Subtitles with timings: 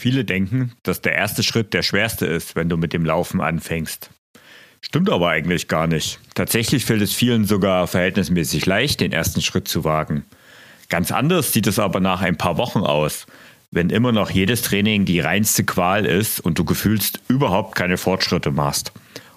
[0.00, 4.08] Viele denken, dass der erste Schritt der schwerste ist, wenn du mit dem Laufen anfängst.
[4.80, 6.20] Stimmt aber eigentlich gar nicht.
[6.34, 10.24] Tatsächlich fällt es vielen sogar verhältnismäßig leicht, den ersten Schritt zu wagen.
[10.88, 13.26] Ganz anders sieht es aber nach ein paar Wochen aus,
[13.72, 18.52] wenn immer noch jedes Training die reinste Qual ist und du gefühlst überhaupt keine Fortschritte
[18.52, 18.94] machst.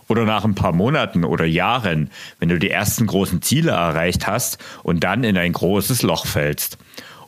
[0.07, 2.09] Oder nach ein paar Monaten oder Jahren,
[2.39, 6.77] wenn du die ersten großen Ziele erreicht hast und dann in ein großes Loch fällst.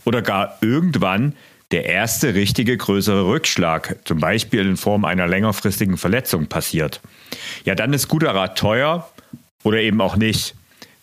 [0.05, 1.33] Oder gar irgendwann
[1.71, 7.01] der erste richtige größere Rückschlag, zum Beispiel in Form einer längerfristigen Verletzung, passiert.
[7.63, 9.09] Ja, dann ist guter Rat teuer
[9.63, 10.55] oder eben auch nicht.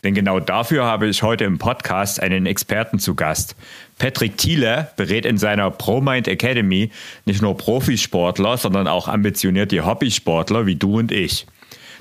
[0.05, 3.55] Denn genau dafür habe ich heute im Podcast einen Experten zu Gast.
[3.99, 6.91] Patrick Thiele berät in seiner ProMind Academy
[7.25, 11.47] nicht nur Profisportler, sondern auch ambitionierte Hobbysportler wie du und ich.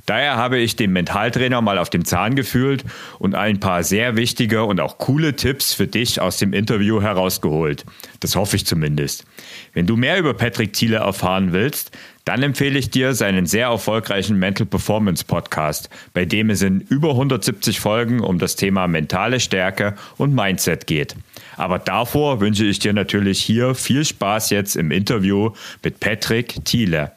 [0.05, 2.84] Daher habe ich dem Mentaltrainer mal auf dem Zahn gefühlt
[3.20, 7.86] und ein paar sehr wichtige und auch coole Tipps für dich aus dem Interview herausgeholt.
[8.20, 9.26] Das hoffe ich zumindest.
[9.73, 11.92] Wenn du mehr über Patrick Thiele erfahren willst,
[12.26, 17.12] dann empfehle ich dir seinen sehr erfolgreichen Mental Performance Podcast, bei dem es in über
[17.12, 21.16] 170 Folgen um das Thema mentale Stärke und Mindset geht.
[21.58, 25.52] Aber davor wünsche ich dir natürlich hier viel Spaß jetzt im Interview
[25.84, 27.12] mit Patrick Thiele.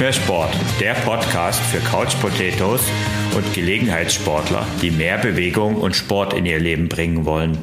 [0.00, 2.80] Mehr Sport, der Podcast für Couch Potatoes
[3.36, 7.58] und Gelegenheitssportler, die mehr Bewegung und Sport in ihr Leben bringen wollen.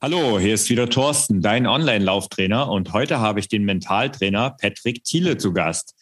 [0.00, 5.36] Hallo, hier ist wieder Thorsten, dein Online-Lauftrainer und heute habe ich den Mentaltrainer Patrick Thiele
[5.36, 5.94] zu Gast.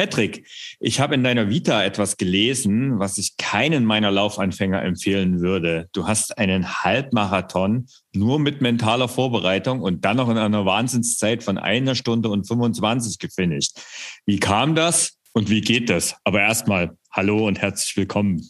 [0.00, 0.46] Patrick,
[0.78, 5.90] ich habe in deiner Vita etwas gelesen, was ich keinen meiner Laufanfänger empfehlen würde.
[5.92, 11.58] Du hast einen Halbmarathon nur mit mentaler Vorbereitung und dann noch in einer Wahnsinnszeit von
[11.58, 13.78] einer Stunde und 25 gefinisht.
[14.24, 16.16] Wie kam das und wie geht das?
[16.24, 18.48] Aber erstmal, hallo und herzlich willkommen.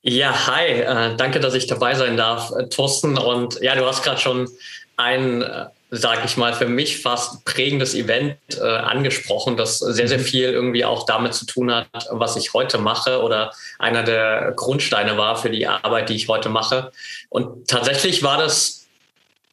[0.00, 3.16] Ja, hi, äh, danke, dass ich dabei sein darf, äh, Thorsten.
[3.18, 4.48] Und ja, du hast gerade schon
[4.96, 5.44] ein
[5.94, 10.22] sage ich mal, für mich fast prägendes Event äh, angesprochen, das sehr, sehr mhm.
[10.22, 15.18] viel irgendwie auch damit zu tun hat, was ich heute mache oder einer der Grundsteine
[15.18, 16.92] war für die Arbeit, die ich heute mache.
[17.28, 18.81] Und tatsächlich war das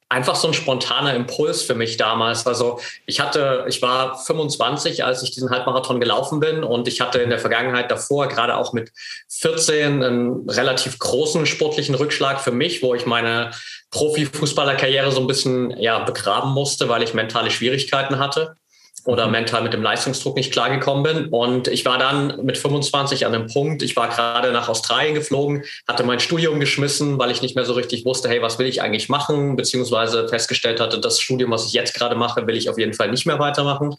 [0.10, 2.48] einfach so ein spontaner Impuls für mich damals.
[2.48, 7.20] Also ich hatte, ich war 25, als ich diesen Halbmarathon gelaufen bin und ich hatte
[7.20, 8.92] in der Vergangenheit davor, gerade auch mit
[9.30, 13.52] 14, einen relativ großen sportlichen Rückschlag für mich, wo ich meine
[13.92, 18.56] Profifußballerkarriere so ein bisschen ja, begraben musste, weil ich mentale Schwierigkeiten hatte
[19.06, 19.32] oder mhm.
[19.32, 21.28] mental mit dem Leistungsdruck nicht klargekommen bin.
[21.28, 25.64] Und ich war dann mit 25 an einem Punkt, ich war gerade nach Australien geflogen,
[25.88, 28.82] hatte mein Studium geschmissen, weil ich nicht mehr so richtig wusste, hey, was will ich
[28.82, 32.78] eigentlich machen, beziehungsweise festgestellt hatte, das Studium, was ich jetzt gerade mache, will ich auf
[32.78, 33.96] jeden Fall nicht mehr weitermachen.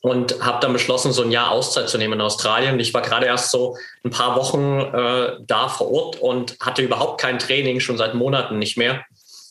[0.00, 2.78] Und habe dann beschlossen, so ein Jahr Auszeit zu nehmen in Australien.
[2.78, 7.20] Ich war gerade erst so ein paar Wochen äh, da vor Ort und hatte überhaupt
[7.20, 9.04] kein Training, schon seit Monaten nicht mehr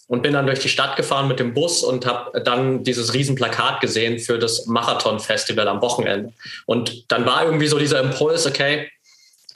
[0.08, 3.82] und bin dann durch die Stadt gefahren mit dem Bus und habe dann dieses Riesenplakat
[3.82, 6.34] gesehen für das Marathon-Festival am Wochenende.
[6.66, 8.90] Und dann war irgendwie so dieser Impuls, okay,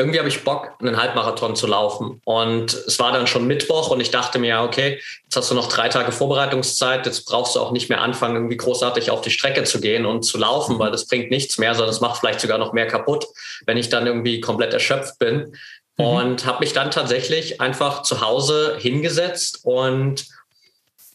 [0.02, 2.22] irgendwie habe ich Bock, einen Halbmarathon zu laufen.
[2.26, 5.70] Und es war dann schon Mittwoch und ich dachte mir, okay, jetzt hast du noch
[5.70, 9.64] drei Tage Vorbereitungszeit, jetzt brauchst du auch nicht mehr anfangen, irgendwie großartig auf die Strecke
[9.64, 12.58] zu gehen und zu laufen, weil das bringt nichts mehr, sondern es macht vielleicht sogar
[12.58, 13.28] noch mehr kaputt,
[13.66, 15.54] wenn ich dann irgendwie komplett erschöpft bin.
[15.98, 16.06] Mhm.
[16.06, 20.26] Und habe mich dann tatsächlich einfach zu Hause hingesetzt und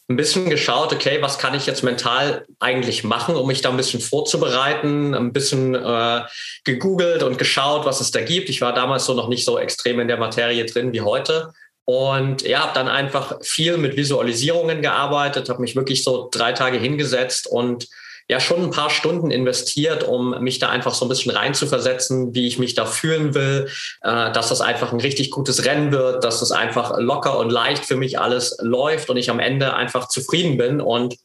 [0.08, 3.76] ein bisschen geschaut, okay, was kann ich jetzt mental eigentlich machen, um mich da ein
[3.76, 6.22] bisschen vorzubereiten, ein bisschen äh,
[6.64, 8.48] gegoogelt und geschaut, was es da gibt.
[8.48, 11.52] Ich war damals so noch nicht so extrem in der Materie drin wie heute.
[11.84, 16.78] Und ja, habe dann einfach viel mit Visualisierungen gearbeitet, habe mich wirklich so drei Tage
[16.78, 17.88] hingesetzt und
[18.28, 22.46] ja schon ein paar Stunden investiert, um mich da einfach so ein bisschen reinzuversetzen, wie
[22.46, 23.68] ich mich da fühlen will,
[24.02, 27.84] äh, dass das einfach ein richtig gutes Rennen wird, dass das einfach locker und leicht
[27.84, 30.80] für mich alles läuft und ich am Ende einfach zufrieden bin.
[30.80, 31.16] Und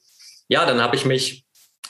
[0.47, 1.43] ja, dann habe ich mich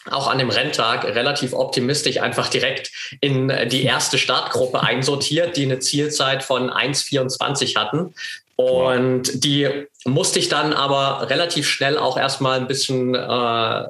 [0.09, 5.79] auch an dem Renntag relativ optimistisch einfach direkt in die erste Startgruppe einsortiert, die eine
[5.79, 8.15] Zielzeit von 1,24 hatten.
[8.55, 13.85] Und die musste ich dann aber relativ schnell auch erstmal ein bisschen äh,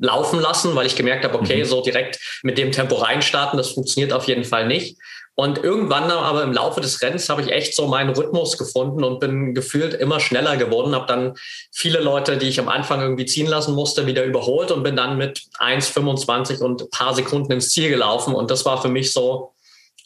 [0.00, 1.64] laufen lassen, weil ich gemerkt habe, okay, mhm.
[1.66, 4.98] so direkt mit dem Tempo reinstarten, das funktioniert auf jeden Fall nicht.
[5.40, 9.20] Und irgendwann aber im Laufe des Rennens habe ich echt so meinen Rhythmus gefunden und
[9.20, 10.96] bin gefühlt immer schneller geworden.
[10.96, 11.34] Habe dann
[11.72, 15.16] viele Leute, die ich am Anfang irgendwie ziehen lassen musste, wieder überholt und bin dann
[15.16, 18.34] mit 1,25 und ein paar Sekunden ins Ziel gelaufen.
[18.34, 19.54] Und das war für mich so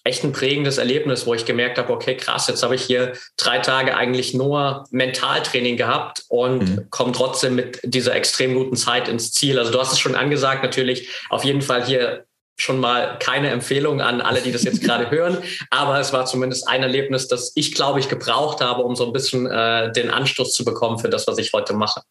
[0.04, 3.58] echt ein prägendes Erlebnis, wo ich gemerkt habe, okay, krass, jetzt habe ich hier drei
[3.58, 6.90] Tage eigentlich nur Mentaltraining gehabt und mhm.
[6.90, 9.58] komme trotzdem mit dieser extrem guten Zeit ins Ziel.
[9.58, 12.24] Also du hast es schon angesagt, natürlich auf jeden Fall hier
[12.58, 15.38] schon mal keine Empfehlung an alle, die das jetzt gerade hören,
[15.70, 19.12] aber es war zumindest ein Erlebnis, das ich, glaube ich, gebraucht habe, um so ein
[19.12, 22.02] bisschen äh, den Anstoß zu bekommen für das, was ich heute mache.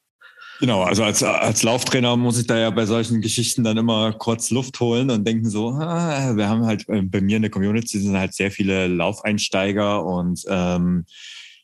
[0.61, 4.51] Genau, also als, als Lauftrainer muss ich da ja bei solchen Geschichten dann immer kurz
[4.51, 7.97] Luft holen und denken so, ah, wir haben halt äh, bei mir in der Community
[7.97, 11.05] sind halt sehr viele Laufeinsteiger und ähm,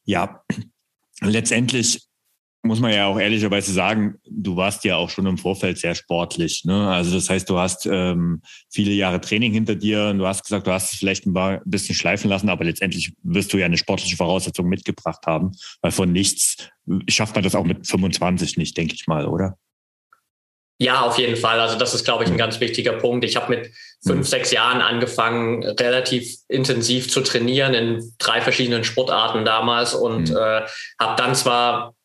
[0.04, 0.42] ja,
[1.22, 2.08] letztendlich
[2.68, 6.64] muss man ja auch ehrlicherweise sagen, du warst ja auch schon im Vorfeld sehr sportlich.
[6.66, 6.90] Ne?
[6.90, 10.68] Also das heißt, du hast ähm, viele Jahre Training hinter dir und du hast gesagt,
[10.68, 14.18] du hast es vielleicht ein bisschen schleifen lassen, aber letztendlich wirst du ja eine sportliche
[14.18, 16.69] Voraussetzung mitgebracht haben, weil von nichts
[17.08, 19.58] schafft man das auch mit 25 nicht, denke ich mal, oder?
[20.80, 21.60] Ja, auf jeden Fall.
[21.60, 23.25] Also das ist, glaube ich, ein ganz wichtiger Punkt.
[23.25, 23.72] Ich habe mit
[24.04, 24.24] fünf, mhm.
[24.24, 30.38] sechs Jahren angefangen, relativ intensiv zu trainieren in drei verschiedenen Sportarten damals und mhm.
[30.38, 30.62] äh,
[31.00, 31.96] habe dann zwar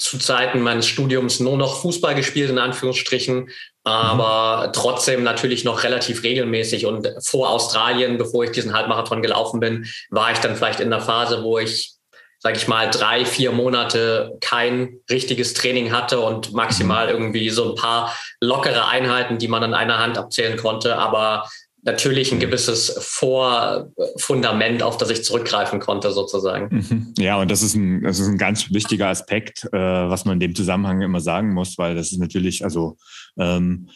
[0.00, 3.50] zu Zeiten meines Studiums nur noch Fußball gespielt, in Anführungsstrichen,
[3.84, 4.72] aber mhm.
[4.72, 6.86] trotzdem natürlich noch relativ regelmäßig.
[6.86, 11.00] Und vor Australien, bevor ich diesen Halbmarathon gelaufen bin, war ich dann vielleicht in der
[11.00, 11.92] Phase, wo ich,
[12.38, 17.12] sage ich mal, drei, vier Monate kein richtiges Training hatte und maximal mhm.
[17.12, 20.96] irgendwie so ein paar lockere Einheiten, die man an einer Hand abzählen konnte.
[20.96, 21.46] Aber
[21.82, 22.42] natürlich ein mhm.
[22.42, 26.76] gewisses Vorfundament, auf das ich zurückgreifen konnte, sozusagen.
[26.76, 27.14] Mhm.
[27.18, 30.40] Ja, und das ist ein, das ist ein ganz wichtiger Aspekt, äh, was man in
[30.40, 32.96] dem Zusammenhang immer sagen muss, weil das ist natürlich, also
[33.38, 33.88] ähm,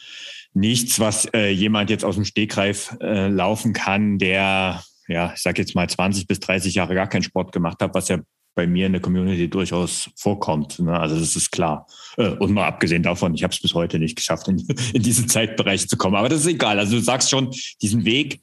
[0.53, 5.61] nichts, was äh, jemand jetzt aus dem Stegreif äh, laufen kann, der ja, ich sage
[5.61, 8.19] jetzt mal 20 bis 30 Jahre gar keinen Sport gemacht hat, was ja
[8.55, 10.79] bei mir in der Community durchaus vorkommt.
[10.79, 10.99] Ne?
[10.99, 11.87] Also das ist klar.
[12.17, 14.59] Äh, und mal abgesehen davon, ich habe es bis heute nicht geschafft, in,
[14.93, 16.17] in diese Zeitbereiche zu kommen.
[16.17, 16.79] Aber das ist egal.
[16.79, 17.51] Also du sagst schon,
[17.83, 18.41] diesen Weg,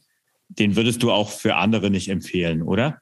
[0.49, 2.99] den würdest du auch für andere nicht empfehlen, oder?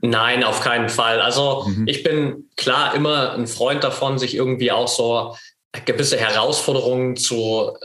[0.00, 1.20] Nein, auf keinen Fall.
[1.20, 1.88] Also mhm.
[1.88, 5.36] ich bin klar immer ein Freund davon, sich irgendwie auch so
[5.84, 7.76] gewisse Herausforderungen zu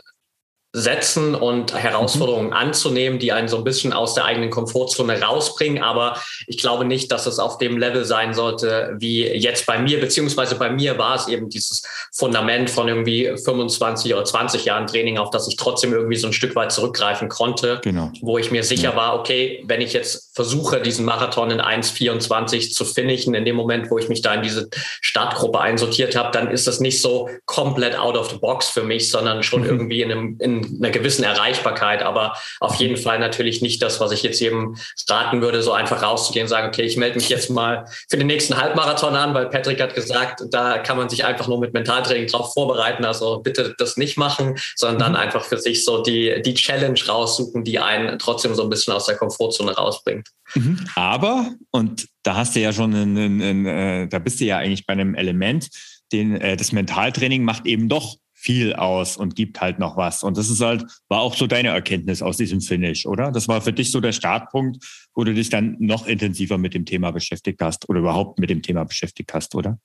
[0.76, 2.54] setzen und Herausforderungen mhm.
[2.54, 5.84] anzunehmen, die einen so ein bisschen aus der eigenen Komfortzone rausbringen.
[5.84, 10.00] Aber ich glaube nicht, dass es auf dem Level sein sollte, wie jetzt bei mir,
[10.00, 15.20] beziehungsweise bei mir war es eben dieses Fundament von irgendwie 25 oder 20 Jahren Training,
[15.20, 18.12] auf das ich trotzdem irgendwie so ein Stück weit zurückgreifen konnte, genau.
[18.22, 18.96] wo ich mir sicher ja.
[18.96, 23.90] war, okay, wenn ich jetzt versuche, diesen Marathon in 1,24 zu finishen, in dem Moment,
[23.92, 24.70] wo ich mich da in diese
[25.02, 29.10] Startgruppe einsortiert habe, dann ist das nicht so komplett out of the box für mich,
[29.10, 29.68] sondern schon mhm.
[29.68, 34.12] irgendwie in einem, in einer gewissen Erreichbarkeit, aber auf jeden Fall natürlich nicht das, was
[34.12, 34.76] ich jetzt jedem
[35.10, 38.28] raten würde, so einfach rauszugehen und sagen, okay, ich melde mich jetzt mal für den
[38.28, 42.28] nächsten Halbmarathon an, weil Patrick hat gesagt, da kann man sich einfach nur mit Mentaltraining
[42.28, 43.06] drauf vorbereiten.
[43.06, 45.18] Also bitte das nicht machen, sondern dann mhm.
[45.18, 49.06] einfach für sich so die, die Challenge raussuchen, die einen trotzdem so ein bisschen aus
[49.06, 50.23] der Komfortzone rausbringt.
[50.56, 50.80] Mhm.
[50.96, 54.58] Aber, und da hast du ja schon, einen, einen, einen, äh, da bist du ja
[54.58, 55.70] eigentlich bei einem Element,
[56.12, 60.22] den, äh, das Mentaltraining macht eben doch viel aus und gibt halt noch was.
[60.22, 63.32] Und das ist halt, war auch so deine Erkenntnis aus diesem Finish, oder?
[63.32, 64.84] Das war für dich so der Startpunkt,
[65.16, 68.62] wo du dich dann noch intensiver mit dem Thema beschäftigt hast oder überhaupt mit dem
[68.62, 69.80] Thema beschäftigt hast, oder?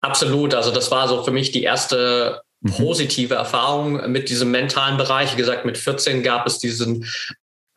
[0.00, 0.54] Absolut.
[0.54, 2.70] Also das war so für mich die erste mhm.
[2.70, 5.32] positive Erfahrung mit diesem mentalen Bereich.
[5.32, 7.06] Wie gesagt, mit 14 gab es diesen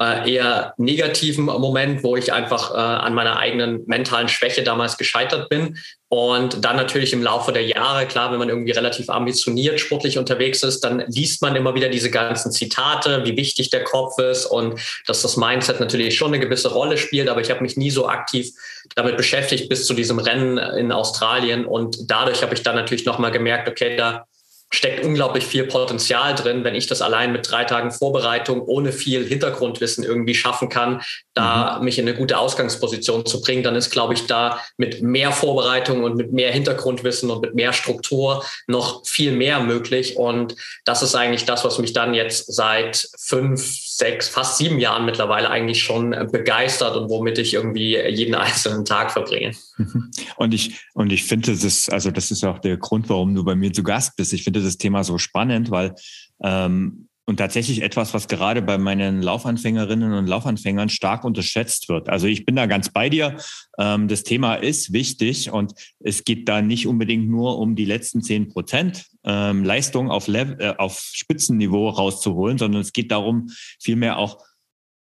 [0.02, 5.50] äh, eher negativen Moment, wo ich einfach äh, an meiner eigenen mentalen Schwäche damals gescheitert
[5.50, 5.78] bin.
[6.10, 10.62] Und dann natürlich im Laufe der Jahre, klar, wenn man irgendwie relativ ambitioniert sportlich unterwegs
[10.62, 14.80] ist, dann liest man immer wieder diese ganzen Zitate, wie wichtig der Kopf ist und
[15.08, 17.30] dass das Mindset natürlich schon eine gewisse Rolle spielt.
[17.30, 18.52] Aber ich habe mich nie so aktiv
[18.96, 21.66] damit beschäftigt bis zu diesem Rennen in Australien.
[21.66, 24.28] Und dadurch habe ich dann natürlich nochmal gemerkt, okay, da
[24.74, 29.24] steckt unglaublich viel Potenzial drin, wenn ich das allein mit drei Tagen Vorbereitung ohne viel
[29.24, 31.04] Hintergrundwissen irgendwie schaffen kann,
[31.36, 31.86] da mhm.
[31.86, 36.04] mich in eine gute Ausgangsposition zu bringen, dann ist, glaube ich, da mit mehr Vorbereitung
[36.04, 40.18] und mit mehr Hintergrundwissen und mit mehr Struktur noch viel mehr möglich.
[40.18, 45.06] Und das ist eigentlich das, was mich dann jetzt seit fünf, sechs, fast sieben Jahren
[45.06, 49.54] mittlerweile eigentlich schon begeistert und womit ich irgendwie jeden einzelnen Tag verbringe.
[50.38, 53.56] Und ich, und ich finde das, also das ist auch der Grund, warum du bei
[53.56, 54.34] mir zu Gast bist.
[54.34, 55.96] Ich finde das Thema so spannend, weil
[56.44, 62.10] ähm, und tatsächlich etwas, was gerade bei meinen Laufanfängerinnen und Laufanfängern stark unterschätzt wird.
[62.10, 63.38] Also ich bin da ganz bei dir.
[63.78, 68.22] Ähm, das Thema ist wichtig und es geht da nicht unbedingt nur um die letzten
[68.22, 73.50] zehn Prozent ähm, Leistung auf, Level, äh, auf Spitzenniveau rauszuholen, sondern es geht darum,
[73.80, 74.44] vielmehr auch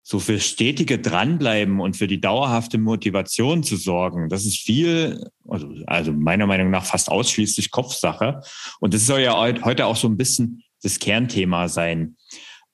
[0.03, 5.69] so für stetige Dranbleiben und für die dauerhafte Motivation zu sorgen, das ist viel, also,
[5.85, 8.41] also meiner Meinung nach fast ausschließlich Kopfsache.
[8.79, 12.17] Und das soll ja heute auch so ein bisschen das Kernthema sein.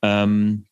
[0.01, 0.65] Ähm,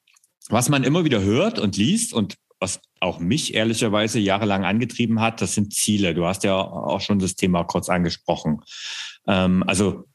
[0.50, 5.42] was man immer wieder hört und liest und was auch mich ehrlicherweise jahrelang angetrieben hat,
[5.42, 6.14] das sind Ziele.
[6.14, 8.62] Du hast ja auch schon das Thema kurz angesprochen.
[9.28, 10.06] Ähm, also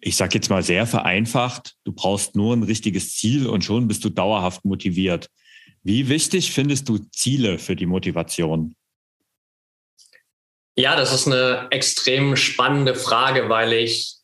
[0.00, 4.04] ich sage jetzt mal sehr vereinfacht, du brauchst nur ein richtiges Ziel und schon bist
[4.04, 5.28] du dauerhaft motiviert.
[5.82, 8.76] Wie wichtig findest du Ziele für die Motivation?
[10.76, 14.21] Ja, das ist eine extrem spannende Frage, weil ich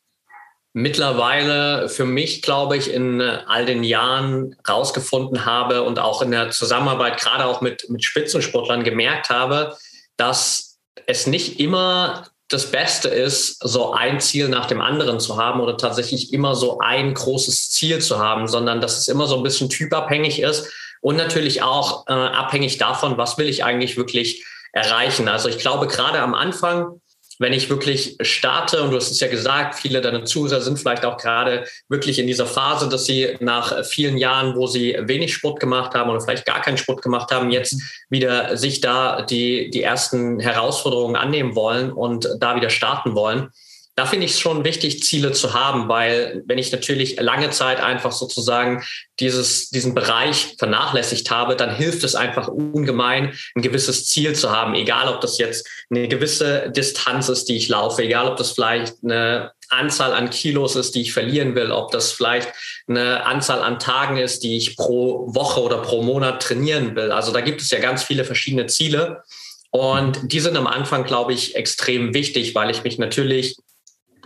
[0.79, 6.51] mittlerweile für mich, glaube ich, in all den Jahren rausgefunden habe und auch in der
[6.51, 9.77] Zusammenarbeit, gerade auch mit, mit Spitzensportlern gemerkt habe,
[10.17, 15.61] dass es nicht immer das Beste ist, so ein Ziel nach dem anderen zu haben
[15.61, 19.43] oder tatsächlich immer so ein großes Ziel zu haben, sondern dass es immer so ein
[19.43, 25.29] bisschen typabhängig ist und natürlich auch äh, abhängig davon, was will ich eigentlich wirklich erreichen.
[25.29, 27.01] Also ich glaube, gerade am Anfang
[27.39, 31.05] wenn ich wirklich starte, und du hast es ja gesagt, viele deiner Zuhörer sind vielleicht
[31.05, 35.61] auch gerade wirklich in dieser Phase, dass sie nach vielen Jahren, wo sie wenig Sport
[35.61, 37.81] gemacht haben oder vielleicht gar keinen Sport gemacht haben, jetzt
[38.11, 43.51] wieder sich da die, die ersten Herausforderungen annehmen wollen und da wieder starten wollen
[43.99, 47.81] da finde ich es schon wichtig, Ziele zu haben, weil wenn ich natürlich lange Zeit
[47.81, 48.85] einfach sozusagen
[49.19, 54.77] dieses, diesen Bereich vernachlässigt habe, dann hilft es einfach ungemein, ein gewisses Ziel zu haben,
[54.77, 58.95] egal ob das jetzt eine gewisse Distanz ist, die ich laufe, egal ob das vielleicht
[59.03, 62.53] eine Anzahl an Kilos ist, die ich verlieren will, ob das vielleicht
[62.87, 67.11] eine Anzahl an Tagen ist, die ich pro Woche oder pro Monat trainieren will.
[67.11, 69.25] Also da gibt es ja ganz viele verschiedene Ziele.
[69.71, 73.57] Und die sind am Anfang, glaube ich, extrem wichtig, weil ich mich natürlich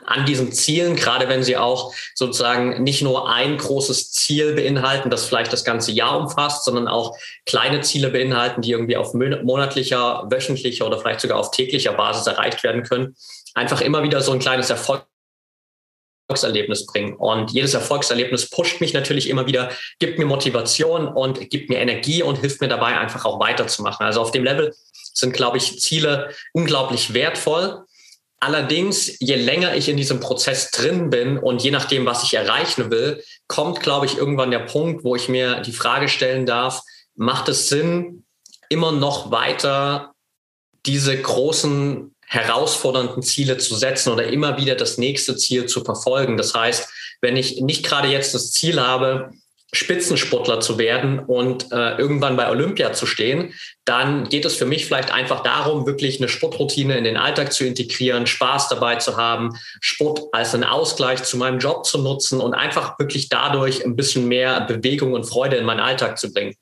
[0.04, 5.24] an diesen Zielen, gerade wenn sie auch sozusagen nicht nur ein großes Ziel beinhalten, das
[5.24, 7.16] vielleicht das ganze Jahr umfasst, sondern auch
[7.46, 12.62] kleine Ziele beinhalten, die irgendwie auf monatlicher, wöchentlicher oder vielleicht sogar auf täglicher Basis erreicht
[12.62, 13.16] werden können,
[13.54, 15.06] einfach immer wieder so ein kleines Erfolg
[16.32, 17.14] Erfolgserlebnis bringen.
[17.14, 22.22] Und jedes Erfolgserlebnis pusht mich natürlich immer wieder, gibt mir Motivation und gibt mir Energie
[22.22, 24.06] und hilft mir dabei, einfach auch weiterzumachen.
[24.06, 24.74] Also auf dem Level
[25.12, 27.84] sind, glaube ich, Ziele unglaublich wertvoll.
[28.42, 32.90] Allerdings, je länger ich in diesem Prozess drin bin und je nachdem, was ich erreichen
[32.90, 36.82] will, kommt, glaube ich, irgendwann der Punkt, wo ich mir die Frage stellen darf,
[37.14, 38.24] macht es Sinn,
[38.68, 40.14] immer noch weiter
[40.86, 46.36] diese großen herausfordernden Ziele zu setzen oder immer wieder das nächste Ziel zu verfolgen.
[46.36, 46.88] Das heißt,
[47.20, 49.30] wenn ich nicht gerade jetzt das Ziel habe,
[49.74, 53.54] Spitzensportler zu werden und äh, irgendwann bei Olympia zu stehen,
[53.86, 57.64] dann geht es für mich vielleicht einfach darum, wirklich eine Sportroutine in den Alltag zu
[57.64, 62.52] integrieren, Spaß dabei zu haben, Sport als einen Ausgleich zu meinem Job zu nutzen und
[62.52, 66.54] einfach wirklich dadurch ein bisschen mehr Bewegung und Freude in meinen Alltag zu bringen.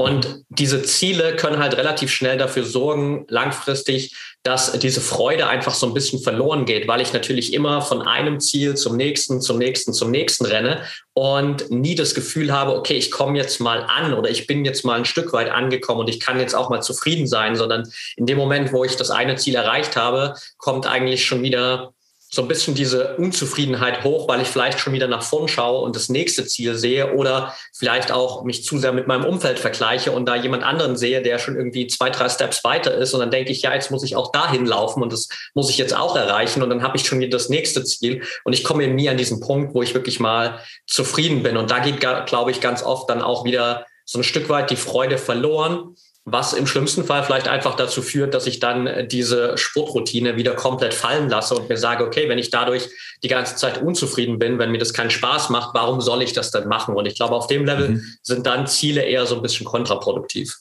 [0.00, 5.86] Und diese Ziele können halt relativ schnell dafür sorgen, langfristig, dass diese Freude einfach so
[5.86, 9.92] ein bisschen verloren geht, weil ich natürlich immer von einem Ziel zum nächsten, zum nächsten,
[9.92, 14.30] zum nächsten renne und nie das Gefühl habe, okay, ich komme jetzt mal an oder
[14.30, 17.26] ich bin jetzt mal ein Stück weit angekommen und ich kann jetzt auch mal zufrieden
[17.26, 21.42] sein, sondern in dem Moment, wo ich das eine Ziel erreicht habe, kommt eigentlich schon
[21.42, 21.92] wieder
[22.32, 25.96] so ein bisschen diese Unzufriedenheit hoch, weil ich vielleicht schon wieder nach vorn schaue und
[25.96, 30.26] das nächste Ziel sehe oder vielleicht auch mich zu sehr mit meinem Umfeld vergleiche und
[30.26, 33.14] da jemand anderen sehe, der schon irgendwie zwei, drei Steps weiter ist.
[33.14, 35.78] Und dann denke ich, ja, jetzt muss ich auch dahin laufen und das muss ich
[35.78, 36.62] jetzt auch erreichen.
[36.62, 38.22] Und dann habe ich schon wieder das nächste Ziel.
[38.44, 41.56] Und ich komme eben nie an diesen Punkt, wo ich wirklich mal zufrieden bin.
[41.56, 44.76] Und da geht, glaube ich, ganz oft dann auch wieder so ein Stück weit die
[44.76, 45.96] Freude verloren
[46.32, 50.54] was im schlimmsten Fall vielleicht einfach dazu führt, dass ich dann äh, diese Sportroutine wieder
[50.54, 52.88] komplett fallen lasse und mir sage, okay, wenn ich dadurch
[53.22, 56.50] die ganze Zeit unzufrieden bin, wenn mir das keinen Spaß macht, warum soll ich das
[56.50, 56.94] dann machen?
[56.94, 58.04] Und ich glaube, auf dem Level mhm.
[58.22, 60.56] sind dann Ziele eher so ein bisschen kontraproduktiv.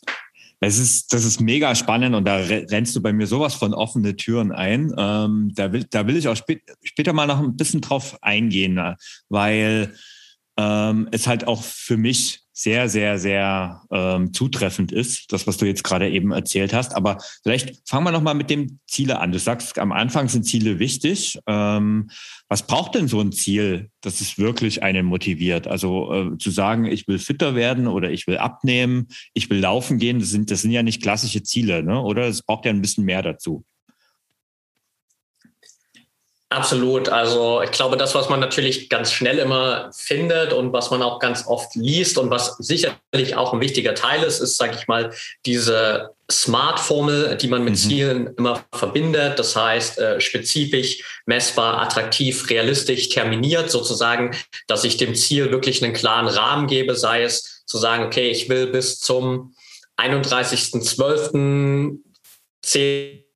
[0.61, 4.17] Das ist, das ist mega spannend und da rennst du bei mir sowas von offene
[4.17, 4.93] Türen ein.
[4.97, 8.77] Ähm, da, will, da will ich auch spät, später mal noch ein bisschen drauf eingehen,
[9.29, 9.95] weil
[10.57, 15.65] ähm, es halt auch für mich sehr, sehr, sehr ähm, zutreffend ist, das, was du
[15.65, 16.93] jetzt gerade eben erzählt hast.
[16.93, 19.31] Aber vielleicht fangen wir nochmal mit dem Ziele an.
[19.31, 21.39] Du sagst, am Anfang sind Ziele wichtig.
[21.47, 22.09] Ähm,
[22.49, 25.67] was braucht denn so ein Ziel, dass es wirklich einen motiviert?
[25.67, 29.97] Also äh, zu sagen, ich will fitter werden oder ich will abnehmen, ich will laufen
[29.97, 32.01] gehen, das sind, das sind ja nicht klassische Ziele, ne?
[32.01, 32.27] oder?
[32.27, 33.63] Es braucht ja ein bisschen mehr dazu.
[36.51, 37.10] Absolut.
[37.10, 41.20] Also ich glaube, das, was man natürlich ganz schnell immer findet und was man auch
[41.20, 45.13] ganz oft liest und was sicherlich auch ein wichtiger Teil ist, ist, sage ich mal,
[45.46, 47.77] diese Smart-Formel, die man mit mhm.
[47.77, 49.38] Zielen immer verbindet.
[49.38, 55.94] Das heißt, äh, spezifisch, messbar, attraktiv, realistisch, terminiert sozusagen, dass ich dem Ziel wirklich einen
[55.94, 59.53] klaren Rahmen gebe, sei es zu sagen, okay, ich will bis zum
[59.98, 62.00] 31.12.
[62.63, 63.28] 10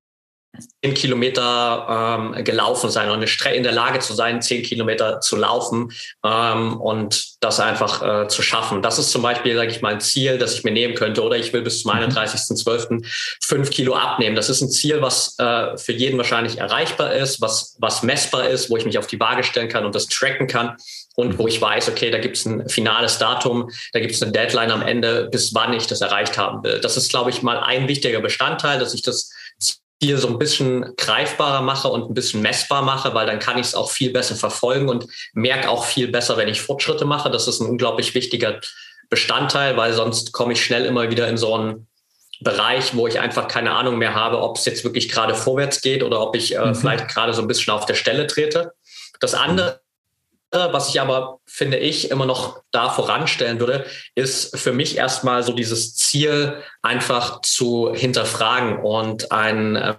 [0.83, 5.91] 10 Kilometer ähm, gelaufen sein und in der Lage zu sein, 10 Kilometer zu laufen
[6.24, 8.83] ähm, und das einfach äh, zu schaffen.
[8.83, 11.24] Das ist zum Beispiel, sage ich mal, ein Ziel, das ich mir nehmen könnte.
[11.24, 12.93] Oder ich will bis zum 31.12.
[12.93, 13.03] Mhm.
[13.41, 14.36] 5 Kilo abnehmen.
[14.36, 18.69] Das ist ein Ziel, was äh, für jeden wahrscheinlich erreichbar ist, was, was messbar ist,
[18.69, 20.77] wo ich mich auf die Waage stellen kann und das tracken kann
[21.15, 24.31] und wo ich weiß, okay, da gibt es ein finales Datum, da gibt es eine
[24.31, 26.79] Deadline am Ende, bis wann ich das erreicht haben will.
[26.79, 29.31] Das ist, glaube ich, mal ein wichtiger Bestandteil, dass ich das
[30.03, 33.67] hier so ein bisschen greifbarer mache und ein bisschen messbar mache, weil dann kann ich
[33.67, 37.31] es auch viel besser verfolgen und merke auch viel besser, wenn ich Fortschritte mache.
[37.31, 38.60] Das ist ein unglaublich wichtiger
[39.10, 41.88] Bestandteil, weil sonst komme ich schnell immer wieder in so einen
[42.41, 46.03] Bereich, wo ich einfach keine Ahnung mehr habe, ob es jetzt wirklich gerade vorwärts geht
[46.03, 46.75] oder ob ich äh, mhm.
[46.75, 48.74] vielleicht gerade so ein bisschen auf der Stelle trete.
[49.19, 49.82] Das andere
[50.53, 55.53] was ich aber, finde ich, immer noch da voranstellen würde, ist für mich erstmal so
[55.53, 58.79] dieses Ziel einfach zu hinterfragen.
[58.79, 59.95] Und ein äh,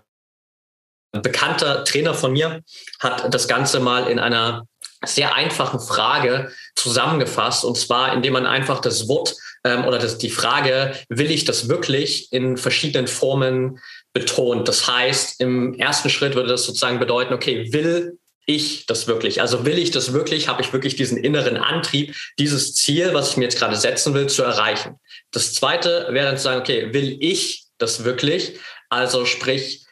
[1.13, 2.63] bekannter Trainer von mir
[3.01, 4.67] hat das Ganze mal in einer
[5.05, 7.65] sehr einfachen Frage zusammengefasst.
[7.65, 9.35] Und zwar, indem man einfach das Wort
[9.65, 13.81] ähm, oder das, die Frage, will ich das wirklich in verschiedenen Formen
[14.13, 14.69] betont.
[14.69, 19.41] Das heißt, im ersten Schritt würde das sozusagen bedeuten, okay, will ich das wirklich?
[19.41, 20.49] Also will ich das wirklich?
[20.49, 24.27] Habe ich wirklich diesen inneren Antrieb, dieses Ziel, was ich mir jetzt gerade setzen will,
[24.27, 24.99] zu erreichen?
[25.31, 28.59] Das zweite wäre dann zu sagen, okay, will ich das wirklich?
[28.89, 29.85] Also sprich,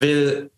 [0.00, 0.50] will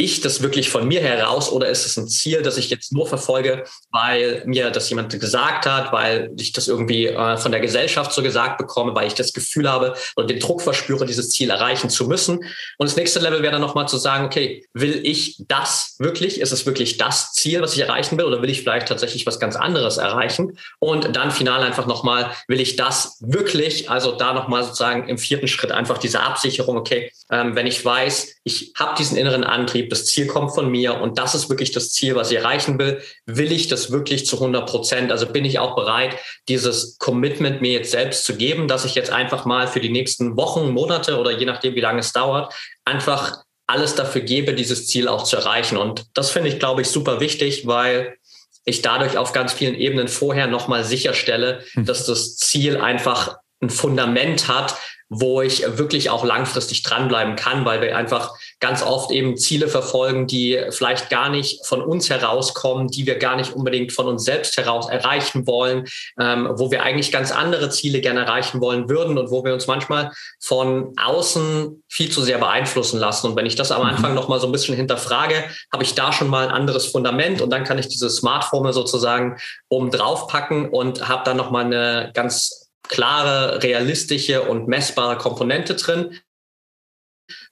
[0.00, 3.06] ich das wirklich von mir heraus oder ist es ein Ziel, das ich jetzt nur
[3.06, 8.12] verfolge, weil mir das jemand gesagt hat, weil ich das irgendwie äh, von der Gesellschaft
[8.12, 11.90] so gesagt bekomme, weil ich das Gefühl habe oder den Druck verspüre, dieses Ziel erreichen
[11.90, 12.38] zu müssen.
[12.78, 16.40] Und das nächste Level wäre dann nochmal zu sagen, okay, will ich das wirklich?
[16.40, 19.38] Ist es wirklich das Ziel, was ich erreichen will oder will ich vielleicht tatsächlich was
[19.38, 20.56] ganz anderes erreichen?
[20.78, 23.90] Und dann final einfach nochmal, will ich das wirklich?
[23.90, 28.36] Also da nochmal sozusagen im vierten Schritt einfach diese Absicherung, okay, ähm, wenn ich weiß,
[28.44, 31.90] ich habe diesen inneren Antrieb, das Ziel kommt von mir und das ist wirklich das
[31.90, 33.02] Ziel, was ich erreichen will.
[33.26, 35.12] Will ich das wirklich zu 100 Prozent?
[35.12, 36.16] Also bin ich auch bereit,
[36.48, 40.36] dieses Commitment mir jetzt selbst zu geben, dass ich jetzt einfach mal für die nächsten
[40.36, 42.54] Wochen, Monate oder je nachdem, wie lange es dauert,
[42.84, 45.76] einfach alles dafür gebe, dieses Ziel auch zu erreichen.
[45.76, 48.16] Und das finde ich, glaube ich, super wichtig, weil
[48.64, 51.84] ich dadurch auf ganz vielen Ebenen vorher nochmal sicherstelle, hm.
[51.84, 54.76] dass das Ziel einfach ein Fundament hat,
[55.12, 60.28] wo ich wirklich auch langfristig dranbleiben kann, weil wir einfach ganz oft eben Ziele verfolgen,
[60.28, 64.56] die vielleicht gar nicht von uns herauskommen, die wir gar nicht unbedingt von uns selbst
[64.56, 65.88] heraus erreichen wollen,
[66.20, 69.66] ähm, wo wir eigentlich ganz andere Ziele gerne erreichen wollen würden und wo wir uns
[69.66, 73.26] manchmal von außen viel zu sehr beeinflussen lassen.
[73.26, 73.88] Und wenn ich das am mhm.
[73.88, 74.16] Anfang mhm.
[74.16, 77.50] noch mal so ein bisschen hinterfrage, habe ich da schon mal ein anderes Fundament und
[77.50, 82.12] dann kann ich diese Smartphone sozusagen oben drauf packen und habe dann noch mal eine
[82.14, 82.59] ganz
[82.90, 86.18] klare, realistische und messbare Komponente drin.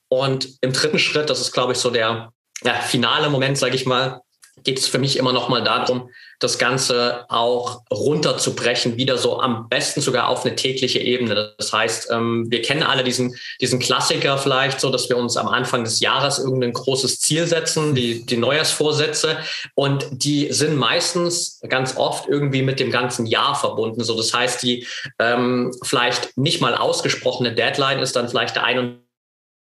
[0.08, 2.32] Und im dritten Schritt, das ist, glaube ich, so der
[2.64, 4.20] ja, finale Moment, sage ich mal,
[4.64, 9.68] geht es für mich immer noch mal darum, das Ganze auch runterzubrechen, wieder so am
[9.68, 11.54] besten sogar auf eine tägliche Ebene.
[11.58, 15.48] Das heißt, ähm, wir kennen alle diesen, diesen Klassiker vielleicht so, dass wir uns am
[15.48, 19.38] Anfang des Jahres irgendein großes Ziel setzen, die, die Neujahrsvorsätze.
[19.74, 24.04] Und die sind meistens ganz oft irgendwie mit dem ganzen Jahr verbunden.
[24.04, 24.86] So, das heißt, die
[25.18, 29.07] ähm, vielleicht nicht mal ausgesprochene Deadline ist dann vielleicht der 31.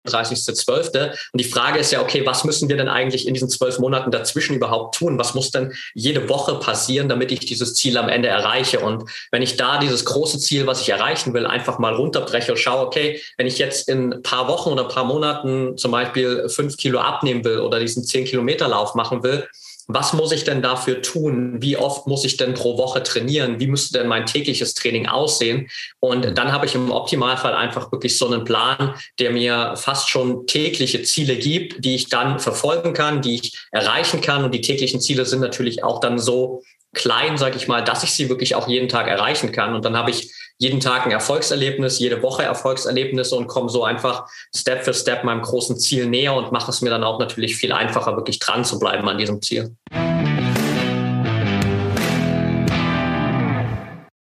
[0.07, 1.11] 30.12.
[1.11, 4.11] Und die Frage ist ja, okay, was müssen wir denn eigentlich in diesen zwölf Monaten
[4.11, 5.19] dazwischen überhaupt tun?
[5.19, 8.81] Was muss denn jede Woche passieren, damit ich dieses Ziel am Ende erreiche?
[8.81, 12.59] Und wenn ich da dieses große Ziel, was ich erreichen will, einfach mal runterbreche und
[12.59, 17.01] schaue, okay, wenn ich jetzt in paar Wochen oder paar Monaten zum Beispiel fünf Kilo
[17.01, 19.49] abnehmen will oder diesen zehn Kilometer Lauf machen will,
[19.87, 21.61] was muss ich denn dafür tun?
[21.61, 23.61] Wie oft muss ich denn pro Woche trainieren?
[23.61, 25.69] Wie müsste denn mein tägliches Training aussehen?
[26.01, 30.47] Und dann habe ich im Optimalfall einfach wirklich so einen Plan, der mir fast schon
[30.47, 34.45] tägliche Ziele gibt, die ich dann verfolgen kann, die ich erreichen kann.
[34.45, 36.63] Und die täglichen Ziele sind natürlich auch dann so
[36.95, 39.75] klein, sage ich mal, dass ich sie wirklich auch jeden Tag erreichen kann.
[39.75, 40.33] Und dann habe ich
[40.65, 45.43] jeden Tag ein Erfolgserlebnis, jede Woche Erfolgserlebnisse und komme so einfach Step für Step meinem
[45.43, 48.79] großen Ziel näher und mache es mir dann auch natürlich viel einfacher, wirklich dran zu
[48.79, 49.77] bleiben an diesem Ziel.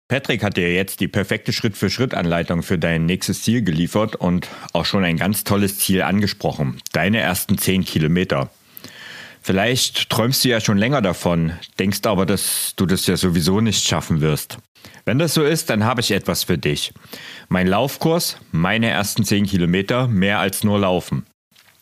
[0.08, 5.04] Patrick hat dir jetzt die perfekte Schritt-für-Schritt-Anleitung für dein nächstes Ziel geliefert und auch schon
[5.04, 6.78] ein ganz tolles Ziel angesprochen.
[6.92, 8.50] Deine ersten 10 Kilometer.
[9.40, 13.88] Vielleicht träumst du ja schon länger davon, denkst aber, dass du das ja sowieso nicht
[13.88, 14.58] schaffen wirst.
[15.04, 16.92] Wenn das so ist, dann habe ich etwas für dich.
[17.48, 21.24] Mein Laufkurs, meine ersten 10 Kilometer, mehr als nur Laufen.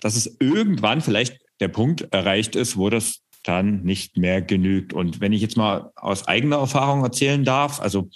[0.00, 4.94] dass es irgendwann vielleicht der Punkt erreicht ist, wo das dann nicht mehr genügt.
[4.94, 8.08] Und wenn ich jetzt mal aus eigener Erfahrung erzählen darf, also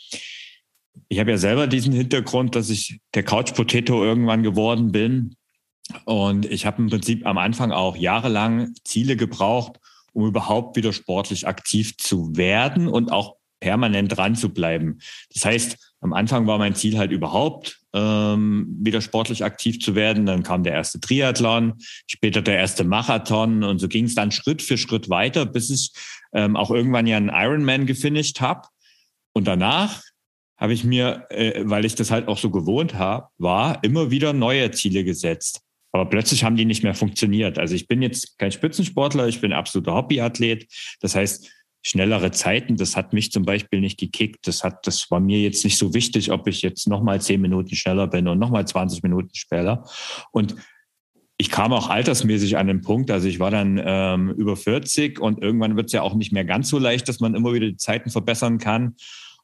[1.08, 5.36] ich habe ja selber diesen Hintergrund, dass ich der Couch Potato irgendwann geworden bin.
[6.04, 9.78] Und ich habe im Prinzip am Anfang auch jahrelang Ziele gebraucht,
[10.12, 14.98] um überhaupt wieder sportlich aktiv zu werden und auch permanent dran zu bleiben.
[15.34, 20.26] Das heißt, am Anfang war mein Ziel halt überhaupt, ähm, wieder sportlich aktiv zu werden.
[20.26, 21.74] Dann kam der erste Triathlon,
[22.06, 25.92] später der erste Marathon und so ging es dann Schritt für Schritt weiter, bis ich
[26.32, 28.68] ähm, auch irgendwann ja einen Ironman gefinisht habe.
[29.32, 30.02] Und danach
[30.58, 34.32] habe ich mir, äh, weil ich das halt auch so gewohnt habe, war immer wieder
[34.32, 35.62] neue Ziele gesetzt.
[35.92, 37.58] Aber plötzlich haben die nicht mehr funktioniert.
[37.58, 40.66] Also ich bin jetzt kein Spitzensportler, ich bin absoluter Hobbyathlet.
[41.00, 41.50] Das heißt,
[41.82, 44.46] schnellere Zeiten, das hat mich zum Beispiel nicht gekickt.
[44.46, 47.74] Das hat, das war mir jetzt nicht so wichtig, ob ich jetzt nochmal zehn Minuten
[47.74, 49.88] schneller bin und nochmal 20 Minuten schneller.
[50.32, 50.56] Und
[51.38, 55.40] ich kam auch altersmäßig an den Punkt, also ich war dann ähm, über 40 und
[55.40, 57.76] irgendwann wird es ja auch nicht mehr ganz so leicht, dass man immer wieder die
[57.76, 58.96] Zeiten verbessern kann.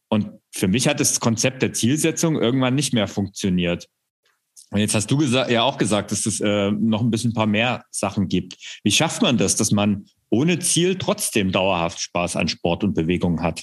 [0.08, 3.88] Und für mich hat das Konzept der Zielsetzung irgendwann nicht mehr funktioniert.
[4.70, 7.46] Und jetzt hast du ja auch gesagt, dass es äh, noch ein bisschen ein paar
[7.46, 8.56] mehr Sachen gibt.
[8.82, 13.42] Wie schafft man das, dass man ohne Ziel trotzdem dauerhaft Spaß an Sport und Bewegung
[13.42, 13.62] hat?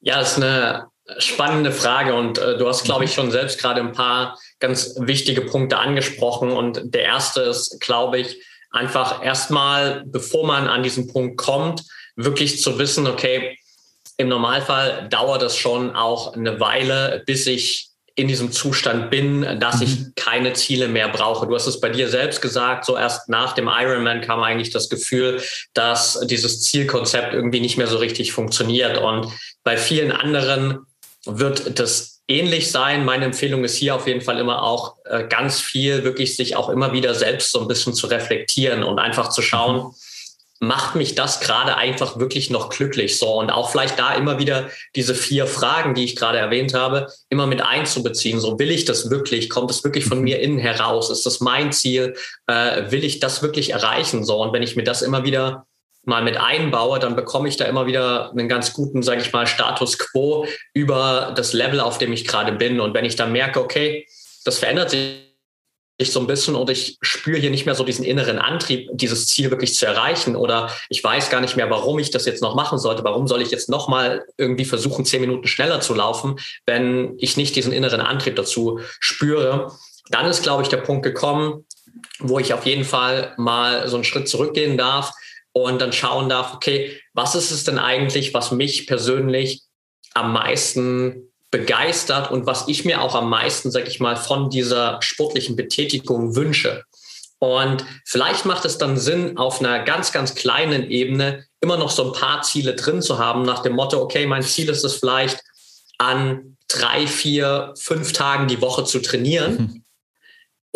[0.00, 0.86] Ja, das ist eine
[1.18, 5.42] spannende Frage und äh, du hast, glaube ich, schon selbst gerade ein paar ganz wichtige
[5.42, 6.50] Punkte angesprochen.
[6.50, 8.36] Und der erste ist, glaube ich,
[8.70, 11.82] einfach erstmal, bevor man an diesen Punkt kommt,
[12.16, 13.58] wirklich zu wissen, okay,
[14.16, 19.80] im Normalfall dauert es schon auch eine Weile, bis ich in diesem Zustand bin, dass
[19.80, 20.12] ich mhm.
[20.14, 21.48] keine Ziele mehr brauche.
[21.48, 24.88] Du hast es bei dir selbst gesagt, so erst nach dem Ironman kam eigentlich das
[24.88, 28.98] Gefühl, dass dieses Zielkonzept irgendwie nicht mehr so richtig funktioniert.
[28.98, 29.32] Und
[29.64, 30.86] bei vielen anderen
[31.26, 33.04] wird das ähnlich sein.
[33.04, 36.68] Meine Empfehlung ist hier auf jeden Fall immer auch äh, ganz viel, wirklich sich auch
[36.68, 39.94] immer wieder selbst so ein bisschen zu reflektieren und einfach zu schauen, mhm
[40.60, 44.68] macht mich das gerade einfach wirklich noch glücklich so und auch vielleicht da immer wieder
[44.94, 48.40] diese vier Fragen, die ich gerade erwähnt habe, immer mit einzubeziehen.
[48.40, 49.50] So will ich das wirklich?
[49.50, 50.24] Kommt es wirklich von mhm.
[50.24, 51.10] mir innen heraus?
[51.10, 52.14] Ist das mein Ziel?
[52.46, 54.24] Äh, will ich das wirklich erreichen?
[54.24, 55.66] So und wenn ich mir das immer wieder
[56.06, 59.46] mal mit einbaue, dann bekomme ich da immer wieder einen ganz guten, sage ich mal,
[59.46, 62.80] Status quo über das Level, auf dem ich gerade bin.
[62.80, 64.06] Und wenn ich dann merke, okay,
[64.44, 65.23] das verändert sich
[65.96, 69.26] ich so ein bisschen und ich spüre hier nicht mehr so diesen inneren Antrieb, dieses
[69.26, 72.56] Ziel wirklich zu erreichen oder ich weiß gar nicht mehr, warum ich das jetzt noch
[72.56, 73.04] machen sollte.
[73.04, 77.36] Warum soll ich jetzt noch mal irgendwie versuchen, zehn Minuten schneller zu laufen, wenn ich
[77.36, 79.72] nicht diesen inneren Antrieb dazu spüre?
[80.10, 81.64] Dann ist, glaube ich, der Punkt gekommen,
[82.18, 85.12] wo ich auf jeden Fall mal so einen Schritt zurückgehen darf
[85.52, 89.62] und dann schauen darf, okay, was ist es denn eigentlich, was mich persönlich
[90.12, 95.00] am meisten begeistert und was ich mir auch am meisten, sag ich mal, von dieser
[95.00, 96.82] sportlichen Betätigung wünsche.
[97.38, 102.06] Und vielleicht macht es dann Sinn, auf einer ganz, ganz kleinen Ebene immer noch so
[102.06, 105.44] ein paar Ziele drin zu haben, nach dem Motto, okay, mein Ziel ist es vielleicht,
[105.98, 109.56] an drei, vier, fünf Tagen die Woche zu trainieren.
[109.56, 109.83] Mhm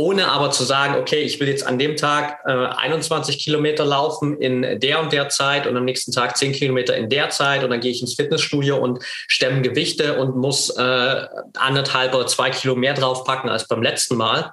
[0.01, 4.41] ohne aber zu sagen, okay, ich will jetzt an dem Tag äh, 21 Kilometer laufen
[4.41, 7.71] in der und der Zeit und am nächsten Tag 10 Kilometer in der Zeit und
[7.71, 12.77] dann gehe ich ins Fitnessstudio und stemme Gewichte und muss äh, anderthalb oder zwei Kilo
[12.77, 14.53] mehr draufpacken als beim letzten Mal,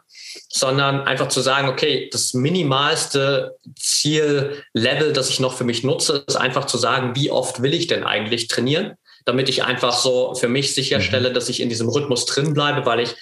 [0.49, 6.37] sondern einfach zu sagen, okay, das minimalste Ziellevel, das ich noch für mich nutze, ist
[6.37, 8.93] einfach zu sagen, wie oft will ich denn eigentlich trainieren,
[9.25, 11.33] damit ich einfach so für mich sicherstelle, mhm.
[11.35, 13.15] dass ich in diesem Rhythmus drin bleibe, weil ich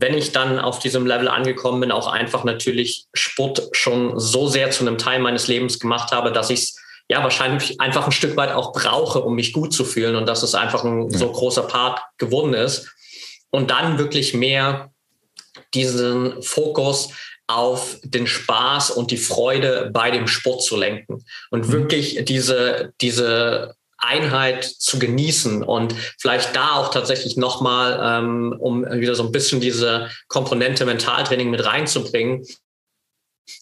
[0.00, 4.70] wenn ich dann auf diesem Level angekommen bin, auch einfach natürlich Sport schon so sehr
[4.70, 6.76] zu einem Teil meines Lebens gemacht habe, dass ich es
[7.08, 10.42] ja wahrscheinlich einfach ein Stück weit auch brauche, um mich gut zu fühlen und dass
[10.42, 12.90] es einfach ein so großer Part geworden ist.
[13.50, 14.90] Und dann wirklich mehr
[15.74, 17.10] diesen Fokus
[17.46, 21.72] auf den Spaß und die Freude bei dem Sport zu lenken und mhm.
[21.72, 29.14] wirklich diese, diese Einheit zu genießen und vielleicht da auch tatsächlich nochmal, ähm, um wieder
[29.14, 32.44] so ein bisschen diese Komponente Mentaltraining mit reinzubringen,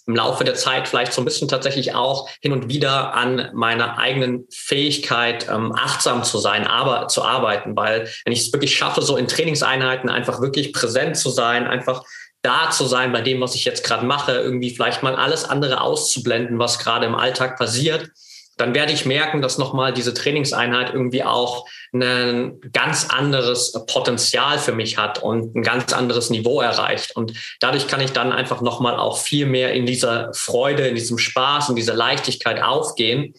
[0.07, 3.99] im Laufe der Zeit vielleicht so ein bisschen tatsächlich auch hin und wieder an meiner
[3.99, 9.03] eigenen Fähigkeit, ähm, achtsam zu sein, aber zu arbeiten, weil wenn ich es wirklich schaffe,
[9.03, 12.03] so in Trainingseinheiten einfach wirklich präsent zu sein, einfach
[12.43, 15.81] da zu sein bei dem, was ich jetzt gerade mache, irgendwie vielleicht mal alles andere
[15.81, 18.11] auszublenden, was gerade im Alltag passiert,
[18.59, 24.73] dann werde ich merken, dass nochmal diese Trainingseinheit irgendwie auch ein ganz anderes Potenzial für
[24.73, 27.17] mich hat und ein ganz anderes Niveau erreicht.
[27.17, 31.19] Und dadurch kann ich dann einfach nochmal auch viel mehr in dieser Freude, in diesem
[31.19, 33.33] Spaß, in dieser Leichtigkeit aufgehen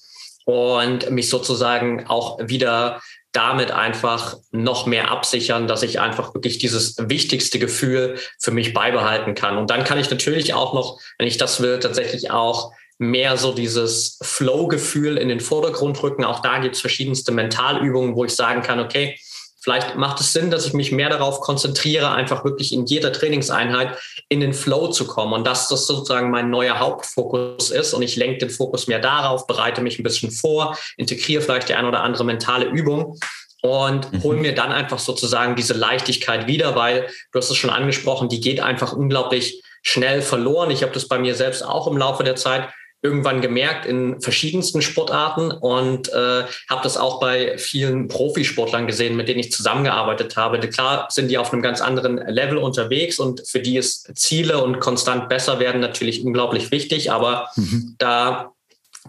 [0.45, 3.01] und mich sozusagen auch wieder
[3.31, 9.35] damit einfach noch mehr absichern, dass ich einfach wirklich dieses wichtigste Gefühl für mich beibehalten
[9.35, 9.57] kann.
[9.57, 13.53] Und dann kann ich natürlich auch noch, wenn ich das will, tatsächlich auch mehr so
[13.53, 16.23] dieses Flow-Gefühl in den Vordergrund rücken.
[16.23, 19.17] Auch da gibt es verschiedenste Mentalübungen, wo ich sagen kann, okay,
[19.61, 23.97] Vielleicht macht es Sinn, dass ich mich mehr darauf konzentriere, einfach wirklich in jeder Trainingseinheit
[24.29, 28.15] in den Flow zu kommen und dass das sozusagen mein neuer Hauptfokus ist und ich
[28.15, 32.03] lenke den Fokus mehr darauf, bereite mich ein bisschen vor, integriere vielleicht die eine oder
[32.03, 33.19] andere mentale Übung
[33.61, 34.23] und mhm.
[34.23, 38.39] hol mir dann einfach sozusagen diese Leichtigkeit wieder, weil du hast es schon angesprochen, die
[38.39, 40.71] geht einfach unglaublich schnell verloren.
[40.71, 42.69] Ich habe das bei mir selbst auch im Laufe der Zeit
[43.01, 49.29] irgendwann gemerkt in verschiedensten Sportarten und äh, habe das auch bei vielen Profisportlern gesehen, mit
[49.29, 50.59] denen ich zusammengearbeitet habe.
[50.59, 54.79] Klar sind die auf einem ganz anderen Level unterwegs und für die ist Ziele und
[54.79, 57.95] konstant besser werden natürlich unglaublich wichtig, aber mhm.
[57.97, 58.51] da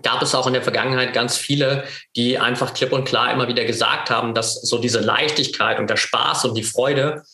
[0.02, 3.64] gab es auch in der Vergangenheit ganz viele, die einfach klipp und klar immer wieder
[3.64, 7.24] gesagt haben, dass so diese Leichtigkeit und der Spaß und die Freude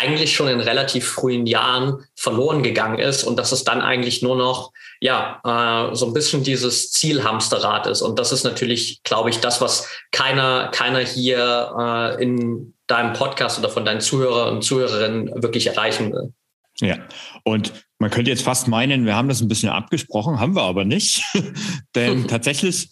[0.00, 4.36] eigentlich schon in relativ frühen Jahren verloren gegangen ist und dass es dann eigentlich nur
[4.36, 9.38] noch ja äh, so ein bisschen dieses Zielhamsterrad ist und das ist natürlich glaube ich
[9.38, 15.42] das was keiner keiner hier äh, in deinem Podcast oder von deinen Zuhörern und Zuhörerinnen
[15.42, 16.32] wirklich erreichen will.
[16.80, 16.96] Ja,
[17.44, 20.84] und man könnte jetzt fast meinen, wir haben das ein bisschen abgesprochen, haben wir aber
[20.84, 21.22] nicht,
[21.94, 22.88] denn tatsächlich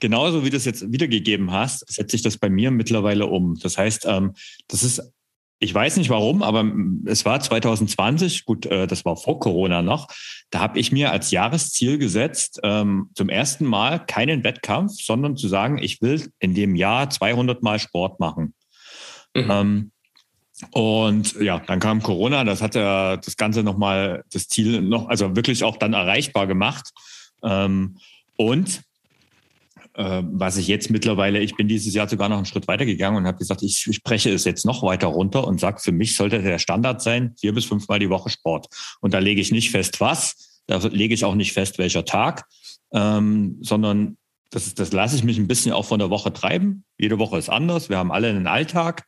[0.00, 3.58] genauso wie du es jetzt wiedergegeben hast, setze ich das bei mir mittlerweile um.
[3.60, 4.34] Das heißt, ähm,
[4.68, 5.02] das ist
[5.58, 6.70] ich weiß nicht warum, aber
[7.06, 10.08] es war 2020, gut, äh, das war vor Corona noch,
[10.50, 15.48] da habe ich mir als Jahresziel gesetzt, ähm, zum ersten Mal keinen Wettkampf, sondern zu
[15.48, 18.54] sagen, ich will in dem Jahr 200 Mal Sport machen.
[19.34, 19.50] Mhm.
[19.50, 19.92] Ähm,
[20.72, 25.36] und ja, dann kam Corona, das hat ja das Ganze nochmal, das Ziel noch, also
[25.36, 26.90] wirklich auch dann erreichbar gemacht.
[27.42, 27.98] Ähm,
[28.36, 28.82] und
[29.98, 33.26] was ich jetzt mittlerweile, ich bin dieses Jahr sogar noch einen Schritt weiter gegangen und
[33.26, 36.58] habe gesagt, ich spreche es jetzt noch weiter runter und sage, für mich sollte der
[36.58, 38.66] Standard sein, vier bis fünfmal die Woche Sport.
[39.00, 42.44] Und da lege ich nicht fest, was, da lege ich auch nicht fest, welcher Tag,
[42.92, 44.18] ähm, sondern
[44.50, 46.84] das, das lasse ich mich ein bisschen auch von der Woche treiben.
[46.98, 47.88] Jede Woche ist anders.
[47.88, 49.04] Wir haben alle einen Alltag.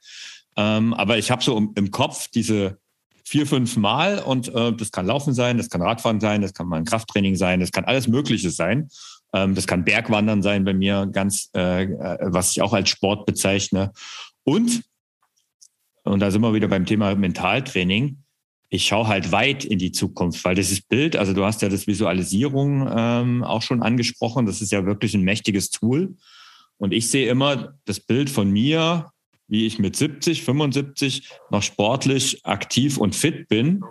[0.57, 2.79] Ähm, aber ich habe so im, im Kopf diese
[3.25, 6.67] vier, fünf Mal und äh, das kann Laufen sein, das kann Radfahren sein, das kann
[6.67, 8.89] mal ein Krafttraining sein, das kann alles Mögliche sein.
[9.33, 13.27] Ähm, das kann Bergwandern sein bei mir, ganz, äh, äh, was ich auch als Sport
[13.27, 13.93] bezeichne.
[14.45, 14.83] Und,
[16.05, 18.19] und da sind wir wieder beim Thema Mentaltraining.
[18.71, 21.87] Ich schaue halt weit in die Zukunft, weil ist Bild, also du hast ja das
[21.87, 26.17] Visualisierung ähm, auch schon angesprochen, das ist ja wirklich ein mächtiges Tool.
[26.77, 29.11] Und ich sehe immer das Bild von mir,
[29.49, 33.83] wie ich mit 70, 75 noch sportlich aktiv und fit bin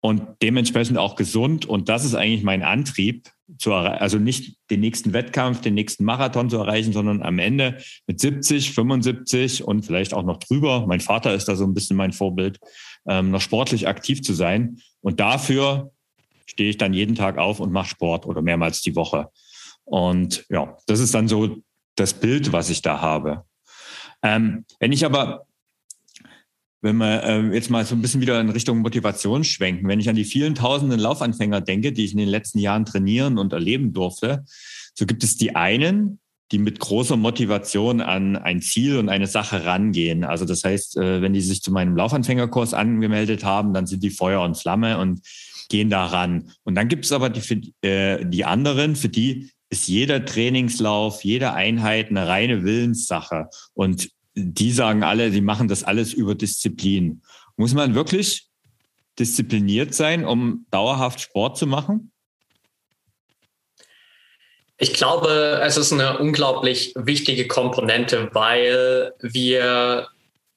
[0.00, 1.64] und dementsprechend auch gesund.
[1.66, 6.50] Und das ist eigentlich mein Antrieb, zu also nicht den nächsten Wettkampf, den nächsten Marathon
[6.50, 10.86] zu erreichen, sondern am Ende mit 70, 75 und vielleicht auch noch drüber.
[10.86, 12.58] Mein Vater ist da so ein bisschen mein Vorbild,
[13.08, 14.78] ähm, noch sportlich aktiv zu sein.
[15.00, 15.92] Und dafür
[16.46, 19.28] stehe ich dann jeden Tag auf und mache Sport oder mehrmals die Woche.
[19.84, 21.56] Und ja, das ist dann so
[21.96, 23.44] das Bild, was ich da habe.
[24.22, 25.46] Ähm, wenn ich aber
[26.82, 30.08] wenn wir äh, jetzt mal so ein bisschen wieder in Richtung Motivation schwenken, wenn ich
[30.08, 33.92] an die vielen tausenden Laufanfänger denke, die ich in den letzten Jahren trainieren und erleben
[33.92, 34.44] durfte,
[34.94, 36.20] so gibt es die einen,
[36.52, 40.24] die mit großer Motivation an ein Ziel und eine Sache rangehen.
[40.24, 44.10] Also das heißt, äh, wenn die sich zu meinem Laufanfängerkurs angemeldet haben, dann sind die
[44.10, 45.20] Feuer und Flamme und
[45.68, 46.50] gehen da ran.
[46.64, 51.52] Und dann gibt es aber die, äh, die anderen, für die ist jeder Trainingslauf, jede
[51.52, 53.48] Einheit eine reine Willenssache.
[53.72, 57.22] Und die sagen alle, die machen das alles über Disziplin.
[57.56, 58.48] Muss man wirklich
[59.18, 62.12] diszipliniert sein, um dauerhaft Sport zu machen?
[64.78, 70.08] Ich glaube, es ist eine unglaublich wichtige Komponente, weil wir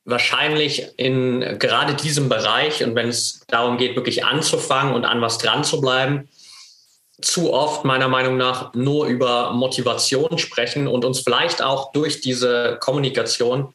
[0.06, 5.40] wahrscheinlich in gerade diesem Bereich und wenn es darum geht, wirklich anzufangen und an was
[5.40, 6.30] dran zu bleiben,
[7.24, 12.78] zu oft meiner Meinung nach nur über Motivation sprechen und uns vielleicht auch durch diese
[12.82, 13.74] Kommunikation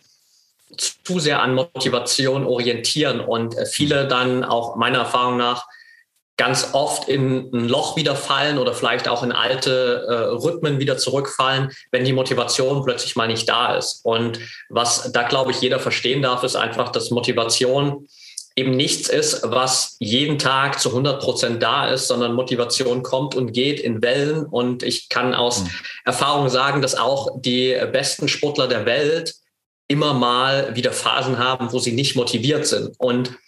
[0.77, 5.67] zu sehr an Motivation orientieren und viele dann auch meiner Erfahrung nach
[6.37, 10.97] ganz oft in ein Loch wieder fallen oder vielleicht auch in alte äh, Rhythmen wieder
[10.97, 14.05] zurückfallen, wenn die Motivation plötzlich mal nicht da ist.
[14.05, 18.07] Und was da, glaube ich, jeder verstehen darf, ist einfach, dass Motivation
[18.59, 23.53] eben nichts ist, was jeden Tag zu 100 Prozent da ist, sondern Motivation kommt und
[23.53, 24.45] geht in Wellen.
[24.45, 25.71] Und ich kann aus mhm.
[26.05, 29.35] Erfahrung sagen, dass auch die besten Sportler der Welt
[29.87, 32.95] immer mal wieder Phasen haben, wo sie nicht motiviert sind.
[32.99, 33.39] Und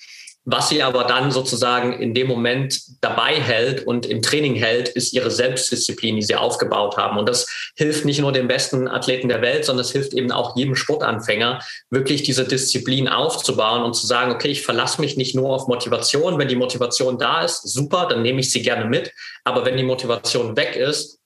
[0.44, 5.12] was sie aber dann sozusagen in dem Moment dabei hält und im Training hält, ist
[5.12, 7.18] ihre Selbstdisziplin, die sie aufgebaut haben.
[7.18, 10.56] Und das hilft nicht nur den besten Athleten der Welt, sondern es hilft eben auch
[10.56, 15.50] jedem Sportanfänger, wirklich diese Disziplin aufzubauen und zu sagen, okay, ich verlasse mich nicht nur
[15.50, 16.38] auf Motivation.
[16.38, 19.12] Wenn die Motivation da ist, super, dann nehme ich sie gerne mit.
[19.44, 21.19] Aber wenn die Motivation weg ist,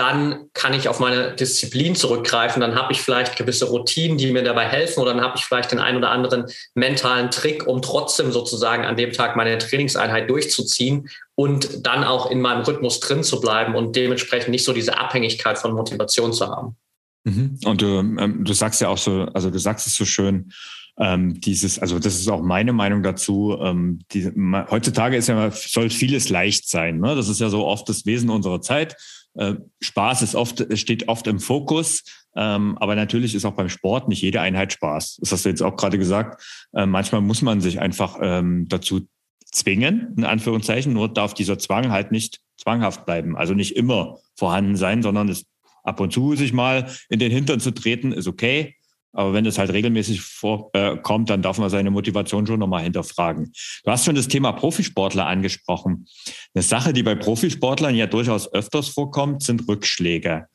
[0.00, 2.62] dann kann ich auf meine Disziplin zurückgreifen.
[2.62, 5.72] Dann habe ich vielleicht gewisse Routinen, die mir dabei helfen, oder dann habe ich vielleicht
[5.72, 11.10] den einen oder anderen mentalen Trick, um trotzdem sozusagen an dem Tag meine Trainingseinheit durchzuziehen
[11.34, 15.58] und dann auch in meinem Rhythmus drin zu bleiben und dementsprechend nicht so diese Abhängigkeit
[15.58, 16.76] von Motivation zu haben.
[17.24, 17.58] Mhm.
[17.66, 20.50] Und du, ähm, du sagst ja auch so, also du sagst es so schön,
[20.98, 23.56] ähm, dieses, also das ist auch meine Meinung dazu.
[23.60, 24.30] Ähm, die,
[24.70, 26.98] heutzutage ist ja soll vieles leicht sein.
[26.98, 27.14] Ne?
[27.14, 28.96] Das ist ja so oft das Wesen unserer Zeit.
[29.34, 32.02] Äh, Spaß ist oft, steht oft im Fokus,
[32.34, 35.18] ähm, aber natürlich ist auch beim Sport nicht jede Einheit Spaß.
[35.20, 36.42] Das hast du jetzt auch gerade gesagt.
[36.74, 39.06] Äh, manchmal muss man sich einfach ähm, dazu
[39.52, 43.36] zwingen, in Anführungszeichen, nur darf dieser Zwang halt nicht zwanghaft bleiben.
[43.36, 45.46] Also nicht immer vorhanden sein, sondern es
[45.82, 48.76] ab und zu sich mal in den Hintern zu treten, ist okay.
[49.12, 53.52] Aber wenn das halt regelmäßig vorkommt, dann darf man seine Motivation schon nochmal hinterfragen.
[53.84, 56.06] Du hast schon das Thema Profisportler angesprochen.
[56.54, 60.46] Eine Sache, die bei Profisportlern ja durchaus öfters vorkommt, sind Rückschläge.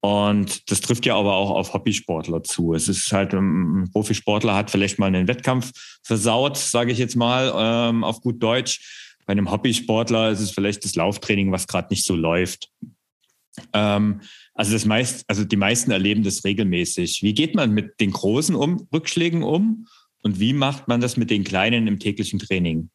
[0.00, 2.74] Und das trifft ja aber auch auf Hobbysportler zu.
[2.74, 5.72] Es ist halt, ein Profisportler hat vielleicht mal einen Wettkampf
[6.04, 9.16] versaut, sage ich jetzt mal ähm, auf gut Deutsch.
[9.26, 12.70] Bei einem Hobbysportler ist es vielleicht das Lauftraining, was gerade nicht so läuft.
[13.72, 14.20] Ähm,
[14.56, 17.22] also das meist, also die meisten erleben das regelmäßig.
[17.22, 19.86] Wie geht man mit den großen um, Rückschlägen um
[20.22, 22.90] und wie macht man das mit den kleinen im täglichen Training?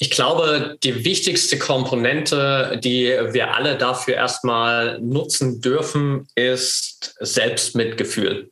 [0.00, 8.50] Ich glaube, die wichtigste Komponente, die wir alle dafür erstmal nutzen dürfen, ist Selbstmitgefühl.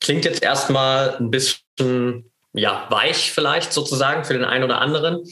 [0.00, 5.24] Klingt jetzt erstmal ein bisschen ja, weich vielleicht sozusagen für den einen oder anderen.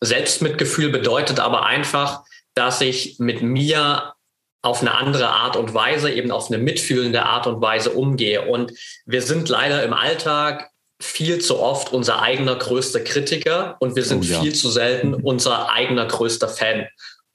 [0.00, 2.22] Selbstmitgefühl bedeutet aber einfach,
[2.54, 4.14] dass ich mit mir
[4.62, 8.42] auf eine andere Art und Weise, eben auf eine mitfühlende Art und Weise umgehe.
[8.42, 8.72] Und
[9.04, 14.24] wir sind leider im Alltag viel zu oft unser eigener größter Kritiker und wir sind
[14.24, 14.40] oh ja.
[14.40, 16.86] viel zu selten unser eigener größter Fan.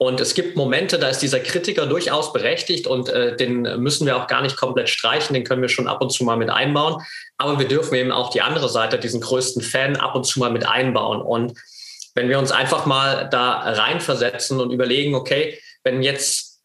[0.01, 4.15] Und es gibt Momente, da ist dieser Kritiker durchaus berechtigt und äh, den müssen wir
[4.15, 7.03] auch gar nicht komplett streichen, den können wir schon ab und zu mal mit einbauen.
[7.37, 10.51] Aber wir dürfen eben auch die andere Seite, diesen größten Fan, ab und zu mal
[10.51, 11.21] mit einbauen.
[11.21, 11.53] Und
[12.19, 16.59] wenn wir uns einfach mal da reinversetzen und überlegen, okay, wenn jetzt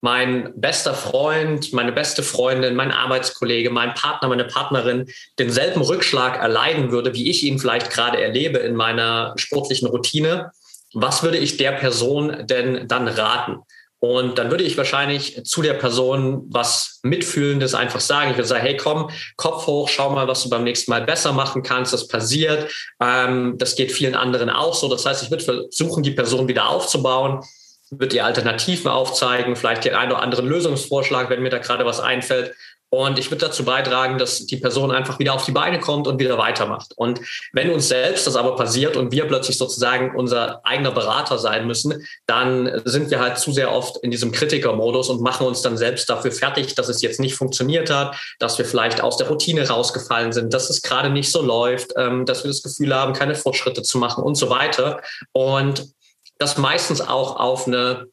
[0.00, 6.90] mein bester Freund, meine beste Freundin, mein Arbeitskollege, mein Partner, meine Partnerin denselben Rückschlag erleiden
[6.90, 10.50] würde, wie ich ihn vielleicht gerade erlebe in meiner sportlichen Routine,
[10.92, 13.60] was würde ich der Person denn dann raten?
[14.00, 18.30] Und dann würde ich wahrscheinlich zu der Person was Mitfühlendes einfach sagen.
[18.30, 21.32] Ich würde sagen, hey, komm, Kopf hoch, schau mal, was du beim nächsten Mal besser
[21.32, 21.92] machen kannst.
[21.92, 22.72] Das passiert.
[22.98, 24.88] Ähm, das geht vielen anderen auch so.
[24.88, 27.44] Das heißt, ich würde versuchen, die Person wieder aufzubauen,
[27.90, 32.00] würde ihr Alternativen aufzeigen, vielleicht den einen oder anderen Lösungsvorschlag, wenn mir da gerade was
[32.00, 32.54] einfällt.
[32.92, 36.18] Und ich würde dazu beitragen, dass die Person einfach wieder auf die Beine kommt und
[36.18, 36.92] wieder weitermacht.
[36.96, 37.20] Und
[37.52, 42.04] wenn uns selbst das aber passiert und wir plötzlich sozusagen unser eigener Berater sein müssen,
[42.26, 46.10] dann sind wir halt zu sehr oft in diesem Kritikermodus und machen uns dann selbst
[46.10, 50.32] dafür fertig, dass es jetzt nicht funktioniert hat, dass wir vielleicht aus der Routine rausgefallen
[50.32, 53.82] sind, dass es gerade nicht so läuft, ähm, dass wir das Gefühl haben, keine Fortschritte
[53.82, 55.00] zu machen und so weiter.
[55.30, 55.86] Und
[56.38, 58.09] das meistens auch auf eine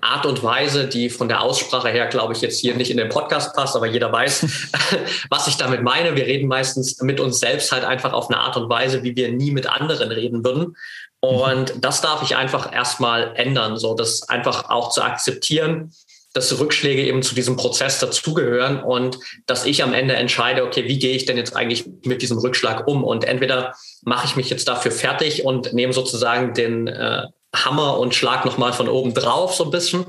[0.00, 3.08] Art und Weise, die von der Aussprache her, glaube ich, jetzt hier nicht in den
[3.08, 4.46] Podcast passt, aber jeder weiß,
[5.30, 6.16] was ich damit meine.
[6.16, 9.32] Wir reden meistens mit uns selbst halt einfach auf eine Art und Weise, wie wir
[9.32, 10.76] nie mit anderen reden würden.
[11.20, 15.92] Und das darf ich einfach erstmal ändern, so das einfach auch zu akzeptieren,
[16.34, 20.98] dass Rückschläge eben zu diesem Prozess dazugehören und dass ich am Ende entscheide, okay, wie
[20.98, 23.04] gehe ich denn jetzt eigentlich mit diesem Rückschlag um?
[23.04, 28.14] Und entweder mache ich mich jetzt dafür fertig und nehme sozusagen den, äh, Hammer und
[28.14, 30.06] schlag nochmal von oben drauf so ein bisschen.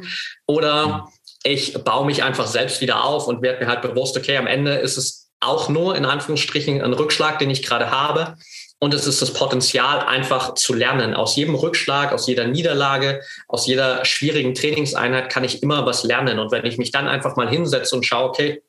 [0.47, 1.09] Oder
[1.43, 4.75] ich baue mich einfach selbst wieder auf und werde mir halt bewusst, okay, am Ende
[4.75, 8.35] ist es auch nur in Anführungsstrichen ein Rückschlag, den ich gerade habe.
[8.79, 11.13] Und es ist das Potenzial, einfach zu lernen.
[11.13, 16.39] Aus jedem Rückschlag, aus jeder Niederlage, aus jeder schwierigen Trainingseinheit kann ich immer was lernen.
[16.39, 18.61] Und wenn ich mich dann einfach mal hinsetze und schaue, okay,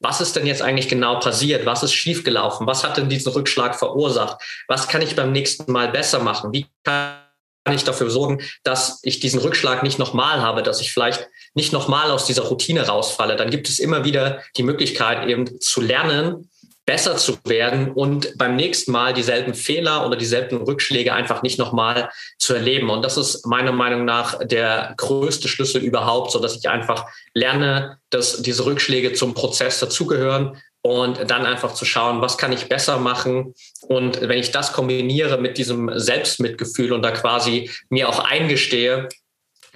[0.00, 1.66] was ist denn jetzt eigentlich genau passiert?
[1.66, 2.66] Was ist schiefgelaufen?
[2.66, 4.40] Was hat denn diesen Rückschlag verursacht?
[4.68, 6.52] Was kann ich beim nächsten Mal besser machen?
[6.52, 7.27] Wie kann
[7.74, 12.10] ich dafür sorgen, dass ich diesen Rückschlag nicht nochmal habe, dass ich vielleicht nicht nochmal
[12.10, 13.36] aus dieser Routine rausfalle?
[13.36, 16.48] Dann gibt es immer wieder die Möglichkeit, eben zu lernen,
[16.88, 22.08] besser zu werden und beim nächsten Mal dieselben Fehler oder dieselben Rückschläge einfach nicht nochmal
[22.38, 22.88] zu erleben.
[22.88, 27.04] Und das ist meiner Meinung nach der größte Schlüssel überhaupt, so dass ich einfach
[27.34, 30.56] lerne, dass diese Rückschläge zum Prozess dazugehören
[30.88, 33.54] und dann einfach zu schauen, was kann ich besser machen.
[33.88, 39.08] Und wenn ich das kombiniere mit diesem Selbstmitgefühl und da quasi mir auch eingestehe,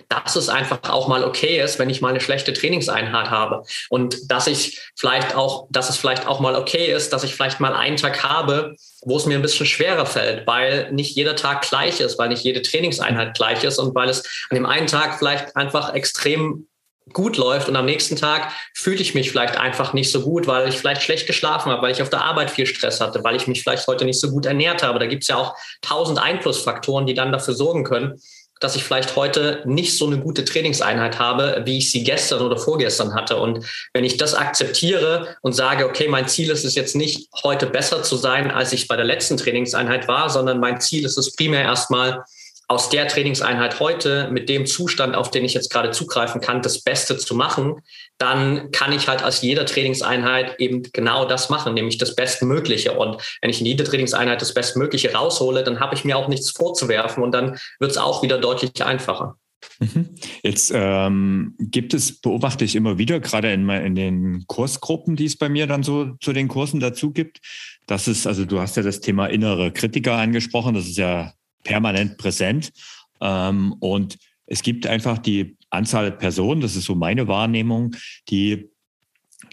[0.09, 4.31] dass es einfach auch mal okay ist, wenn ich mal eine schlechte Trainingseinheit habe und
[4.31, 7.75] dass ich vielleicht auch, dass es vielleicht auch mal okay ist, dass ich vielleicht mal
[7.75, 12.01] einen Tag habe, wo es mir ein bisschen schwerer fällt, weil nicht jeder Tag gleich
[12.01, 15.57] ist, weil nicht jede Trainingseinheit gleich ist und weil es an dem einen Tag vielleicht
[15.57, 16.69] einfach extrem
[17.13, 20.69] gut läuft und am nächsten Tag fühle ich mich vielleicht einfach nicht so gut, weil
[20.69, 23.47] ich vielleicht schlecht geschlafen habe, weil ich auf der Arbeit viel Stress hatte, weil ich
[23.47, 24.99] mich vielleicht heute nicht so gut ernährt habe.
[24.99, 28.21] Da gibt es ja auch tausend Einflussfaktoren, die dann dafür sorgen können,
[28.61, 32.57] dass ich vielleicht heute nicht so eine gute Trainingseinheit habe, wie ich sie gestern oder
[32.57, 33.37] vorgestern hatte.
[33.37, 37.67] Und wenn ich das akzeptiere und sage, okay, mein Ziel ist es jetzt nicht, heute
[37.67, 41.35] besser zu sein, als ich bei der letzten Trainingseinheit war, sondern mein Ziel ist es
[41.35, 42.25] primär erstmal,
[42.69, 46.83] aus der Trainingseinheit heute mit dem Zustand, auf den ich jetzt gerade zugreifen kann, das
[46.83, 47.81] Beste zu machen,
[48.19, 52.93] dann kann ich halt aus jeder Trainingseinheit eben genau das machen, nämlich das Bestmögliche.
[52.93, 56.51] Und wenn ich in jeder Trainingseinheit das Bestmögliche raushole, dann habe ich mir auch nichts
[56.51, 59.37] vorzuwerfen und dann wird es auch wieder deutlich einfacher.
[59.79, 60.09] Mhm.
[60.43, 65.37] Jetzt ähm, gibt es, beobachte ich immer wieder, gerade in, in, den Kursgruppen, die es
[65.37, 67.41] bei mir dann so zu den Kursen dazu gibt,
[67.87, 71.33] dass es, also du hast ja das Thema innere Kritiker angesprochen, das ist ja
[71.63, 72.73] permanent präsent.
[73.21, 77.97] Ähm, und es gibt einfach die Anzahl Personen, das ist so meine Wahrnehmung,
[78.29, 78.69] die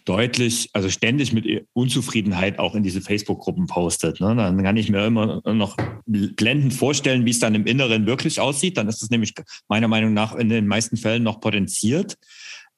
[0.06, 4.20] deutlich, also ständig mit Unzufriedenheit auch in diese Facebook-Gruppen postet.
[4.20, 4.36] Ne?
[4.36, 8.78] Dann kann ich mir immer noch blendend vorstellen, wie es dann im Inneren wirklich aussieht.
[8.78, 9.34] Dann ist es nämlich
[9.68, 12.18] meiner Meinung nach in den meisten Fällen noch potenziert.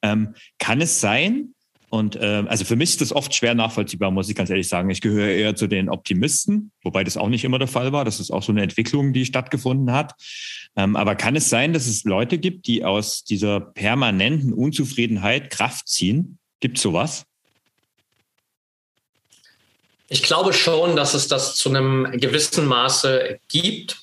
[0.02, 1.54] Ähm, kann es sein,
[1.92, 4.88] und äh, also für mich ist das oft schwer nachvollziehbar, muss ich ganz ehrlich sagen.
[4.88, 8.06] Ich gehöre eher zu den Optimisten, wobei das auch nicht immer der Fall war.
[8.06, 10.14] Das ist auch so eine Entwicklung, die stattgefunden hat.
[10.74, 15.86] Ähm, aber kann es sein, dass es Leute gibt, die aus dieser permanenten Unzufriedenheit Kraft
[15.86, 16.38] ziehen?
[16.60, 17.26] Gibt es sowas?
[20.08, 24.02] Ich glaube schon, dass es das zu einem gewissen Maße gibt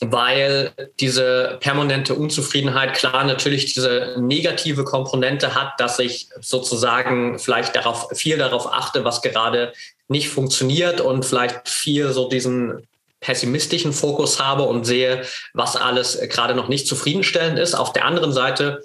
[0.00, 8.08] weil diese permanente Unzufriedenheit klar natürlich diese negative Komponente hat, dass ich sozusagen vielleicht darauf,
[8.14, 9.72] viel darauf achte, was gerade
[10.08, 12.86] nicht funktioniert und vielleicht viel so diesen
[13.20, 15.22] pessimistischen Fokus habe und sehe,
[15.52, 17.74] was alles gerade noch nicht zufriedenstellend ist.
[17.74, 18.82] Auf der anderen Seite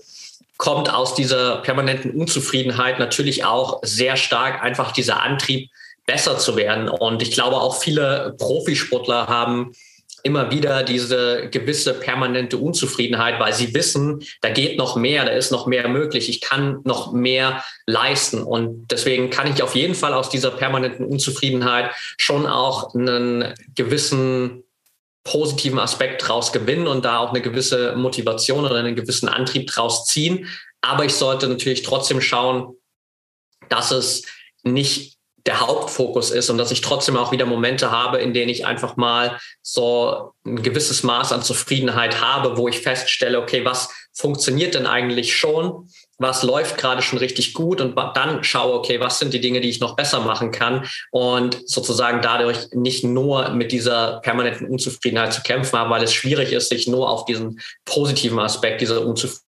[0.58, 5.70] kommt aus dieser permanenten Unzufriedenheit natürlich auch sehr stark einfach dieser Antrieb,
[6.06, 6.88] besser zu werden.
[6.88, 9.74] Und ich glaube, auch viele Profisportler haben
[10.26, 15.52] immer wieder diese gewisse permanente Unzufriedenheit, weil sie wissen, da geht noch mehr, da ist
[15.52, 18.42] noch mehr möglich, ich kann noch mehr leisten.
[18.42, 24.64] Und deswegen kann ich auf jeden Fall aus dieser permanenten Unzufriedenheit schon auch einen gewissen
[25.24, 30.06] positiven Aspekt draus gewinnen und da auch eine gewisse Motivation oder einen gewissen Antrieb draus
[30.06, 30.48] ziehen.
[30.82, 32.76] Aber ich sollte natürlich trotzdem schauen,
[33.70, 34.24] dass es
[34.64, 35.15] nicht
[35.46, 38.98] der Hauptfokus ist und dass ich trotzdem auch wieder Momente habe, in denen ich einfach
[38.98, 44.88] mal so ein gewisses Maß an Zufriedenheit habe, wo ich feststelle, okay, was funktioniert denn
[44.88, 45.90] eigentlich schon?
[46.18, 47.82] Was läuft gerade schon richtig gut?
[47.82, 50.88] Und dann schaue, okay, was sind die Dinge, die ich noch besser machen kann?
[51.12, 56.54] Und sozusagen dadurch nicht nur mit dieser permanenten Unzufriedenheit zu kämpfen habe, weil es schwierig
[56.54, 59.45] ist, sich nur auf diesen positiven Aspekt dieser Unzufriedenheit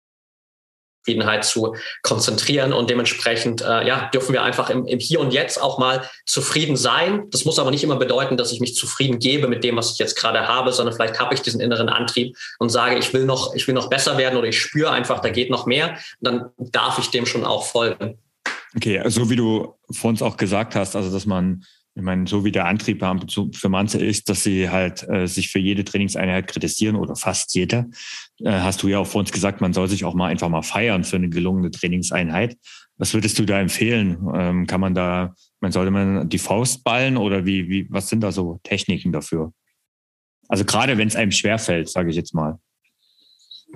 [1.04, 5.62] Zufriedenheit zu konzentrieren und dementsprechend äh, ja, dürfen wir einfach im, im Hier und Jetzt
[5.62, 7.26] auch mal zufrieden sein.
[7.30, 9.98] Das muss aber nicht immer bedeuten, dass ich mich zufrieden gebe mit dem, was ich
[9.98, 13.54] jetzt gerade habe, sondern vielleicht habe ich diesen inneren Antrieb und sage, ich will noch,
[13.54, 15.90] ich will noch besser werden oder ich spüre einfach, da geht noch mehr.
[15.90, 18.18] Und dann darf ich dem schon auch folgen.
[18.76, 21.66] Okay, also wie du vor uns auch gesagt hast, also dass man
[21.96, 23.04] ich meine, so wie der Antrieb
[23.54, 27.90] für manche ist, dass sie halt äh, sich für jede Trainingseinheit kritisieren oder fast jede,
[28.40, 30.64] äh, hast du ja auch vor uns gesagt, man soll sich auch mal einfach mal
[30.64, 32.58] feiern für eine gelungene Trainingseinheit.
[32.98, 34.28] Was würdest du da empfehlen?
[34.34, 38.22] Ähm, kann man da, man sollte man die Faust ballen oder wie, wie, was sind
[38.22, 39.54] da so Techniken dafür?
[40.48, 42.58] Also gerade wenn es einem schwerfällt, sage ich jetzt mal.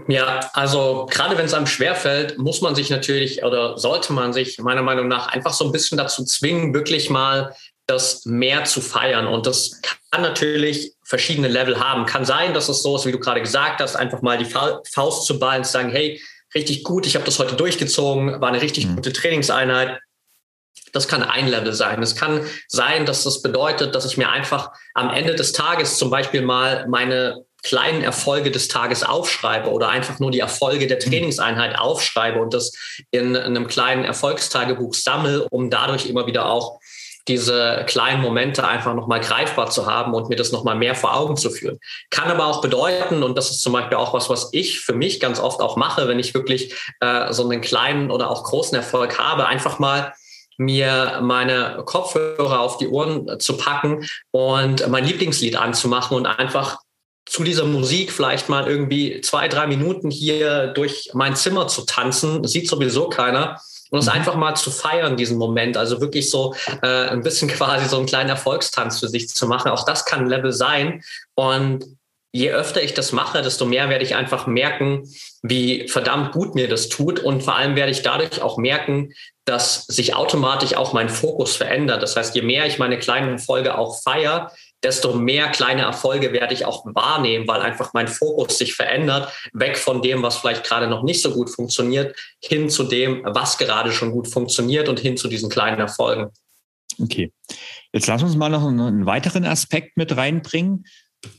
[0.07, 4.59] Ja, also gerade wenn es einem schwerfällt, muss man sich natürlich oder sollte man sich
[4.59, 7.55] meiner Meinung nach einfach so ein bisschen dazu zwingen, wirklich mal
[7.87, 9.27] das mehr zu feiern.
[9.27, 9.81] Und das
[10.11, 12.05] kann natürlich verschiedene Level haben.
[12.05, 15.25] Kann sein, dass es so ist, wie du gerade gesagt hast, einfach mal die Faust
[15.25, 16.21] zu ballen, zu sagen, hey,
[16.53, 18.97] richtig gut, ich habe das heute durchgezogen, war eine richtig mhm.
[18.97, 19.99] gute Trainingseinheit.
[20.91, 22.01] Das kann ein Level sein.
[22.01, 26.09] Es kann sein, dass das bedeutet, dass ich mir einfach am Ende des Tages zum
[26.09, 31.09] Beispiel mal meine kleinen Erfolge des Tages aufschreibe oder einfach nur die Erfolge der mhm.
[31.09, 32.71] Trainingseinheit aufschreibe und das
[33.11, 36.79] in einem kleinen Erfolgstagebuch sammle, um dadurch immer wieder auch
[37.27, 41.35] diese kleinen Momente einfach nochmal greifbar zu haben und mir das nochmal mehr vor Augen
[41.35, 41.79] zu führen.
[42.09, 45.19] Kann aber auch bedeuten, und das ist zum Beispiel auch was, was ich für mich
[45.19, 49.19] ganz oft auch mache, wenn ich wirklich äh, so einen kleinen oder auch großen Erfolg
[49.19, 50.13] habe, einfach mal
[50.57, 56.79] mir meine Kopfhörer auf die Ohren zu packen und mein Lieblingslied anzumachen und einfach
[57.27, 62.47] zu dieser Musik vielleicht mal irgendwie zwei, drei Minuten hier durch mein Zimmer zu tanzen,
[62.47, 63.59] sieht sowieso keiner.
[63.89, 64.11] Und es mhm.
[64.11, 65.77] einfach mal zu feiern, diesen Moment.
[65.77, 69.71] Also wirklich so äh, ein bisschen quasi so einen kleinen Erfolgstanz für sich zu machen.
[69.71, 71.03] Auch das kann ein Level sein.
[71.35, 71.85] Und
[72.31, 75.09] je öfter ich das mache, desto mehr werde ich einfach merken,
[75.41, 77.19] wie verdammt gut mir das tut.
[77.19, 79.13] Und vor allem werde ich dadurch auch merken,
[79.45, 82.03] dass sich automatisch auch mein Fokus verändert.
[82.03, 84.51] Das heißt, je mehr ich meine kleinen Erfolge auch feiere,
[84.83, 89.77] desto mehr kleine Erfolge werde ich auch wahrnehmen, weil einfach mein Fokus sich verändert, weg
[89.77, 93.91] von dem, was vielleicht gerade noch nicht so gut funktioniert, hin zu dem, was gerade
[93.91, 96.29] schon gut funktioniert und hin zu diesen kleinen Erfolgen.
[96.99, 97.31] Okay,
[97.91, 100.85] jetzt lass uns mal noch einen weiteren Aspekt mit reinbringen.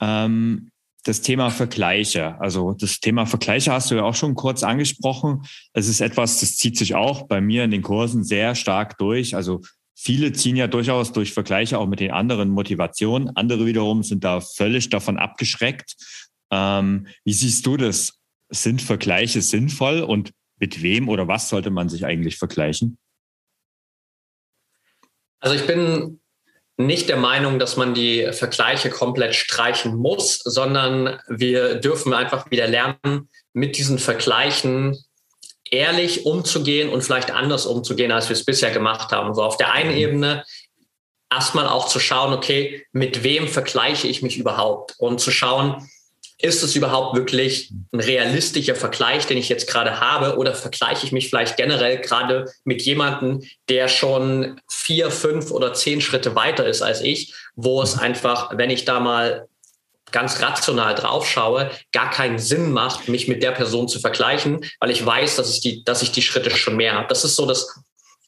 [0.01, 0.71] Ähm,
[1.05, 2.39] das Thema Vergleiche.
[2.41, 5.43] Also das Thema Vergleiche hast du ja auch schon kurz angesprochen.
[5.73, 9.35] Es ist etwas, das zieht sich auch bei mir in den Kursen sehr stark durch.
[9.35, 9.63] Also
[10.01, 13.35] Viele ziehen ja durchaus durch Vergleiche auch mit den anderen Motivationen.
[13.35, 15.97] Andere wiederum sind da völlig davon abgeschreckt.
[16.53, 18.21] Ähm, wie siehst du das?
[18.49, 22.97] Sind Vergleiche sinnvoll und mit wem oder was sollte man sich eigentlich vergleichen?
[25.41, 26.21] Also ich bin
[26.77, 32.69] nicht der Meinung, dass man die Vergleiche komplett streichen muss, sondern wir dürfen einfach wieder
[32.69, 34.97] lernen, mit diesen Vergleichen
[35.73, 39.35] ehrlich umzugehen und vielleicht anders umzugehen, als wir es bisher gemacht haben.
[39.35, 39.99] So auf der einen mhm.
[39.99, 40.45] Ebene
[41.31, 44.95] erstmal auch zu schauen, okay, mit wem vergleiche ich mich überhaupt?
[44.99, 45.89] Und zu schauen,
[46.41, 50.39] ist es überhaupt wirklich ein realistischer Vergleich, den ich jetzt gerade habe?
[50.39, 56.01] Oder vergleiche ich mich vielleicht generell gerade mit jemandem, der schon vier, fünf oder zehn
[56.01, 58.03] Schritte weiter ist als ich, wo es mhm.
[58.03, 59.49] einfach, wenn ich da mal
[60.13, 64.91] ganz rational drauf schaue, gar keinen Sinn macht, mich mit der Person zu vergleichen, weil
[64.91, 67.09] ich weiß, dass ich die, dass ich die Schritte schon mehr habe.
[67.09, 67.67] Das ist so das,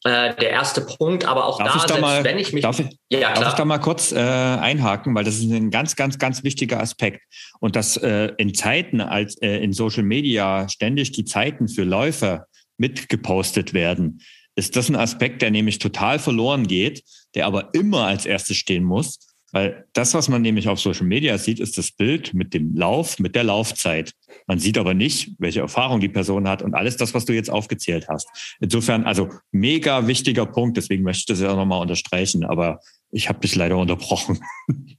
[0.04, 2.62] äh, der erste Punkt, aber auch darf da, selbst mal, wenn ich mich.
[2.62, 5.94] Darf ich, ja, darf ich da mal kurz äh, einhaken, weil das ist ein ganz,
[5.94, 7.22] ganz, ganz wichtiger Aspekt.
[7.60, 12.46] Und dass äh, in Zeiten, als äh, in Social Media ständig die Zeiten für Läufer
[12.78, 14.22] mitgepostet werden,
[14.54, 17.02] ist das ein Aspekt, der nämlich total verloren geht,
[17.34, 21.38] der aber immer als erstes stehen muss weil das, was man nämlich auf Social Media
[21.38, 24.12] sieht, ist das Bild mit dem Lauf, mit der Laufzeit.
[24.46, 27.50] Man sieht aber nicht, welche Erfahrung die Person hat und alles das, was du jetzt
[27.50, 28.28] aufgezählt hast.
[28.60, 32.80] Insofern, also mega wichtiger Punkt, deswegen möchte ich das ja nochmal unterstreichen, aber
[33.10, 34.40] ich habe dich leider unterbrochen.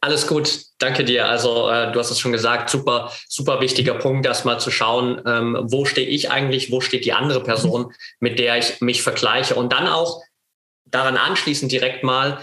[0.00, 1.28] Alles gut, danke dir.
[1.28, 5.58] Also äh, du hast es schon gesagt, super, super wichtiger Punkt, erstmal zu schauen, ähm,
[5.70, 9.72] wo stehe ich eigentlich, wo steht die andere Person, mit der ich mich vergleiche und
[9.72, 10.22] dann auch
[10.84, 12.40] daran anschließend direkt mal,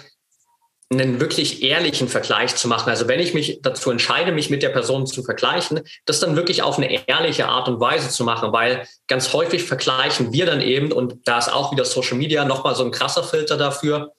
[0.91, 2.89] einen wirklich ehrlichen Vergleich zu machen.
[2.89, 6.61] Also wenn ich mich dazu entscheide, mich mit der Person zu vergleichen, das dann wirklich
[6.61, 10.91] auf eine ehrliche Art und Weise zu machen, weil ganz häufig vergleichen wir dann eben,
[10.91, 14.13] und da ist auch wieder Social Media nochmal so ein krasser Filter dafür,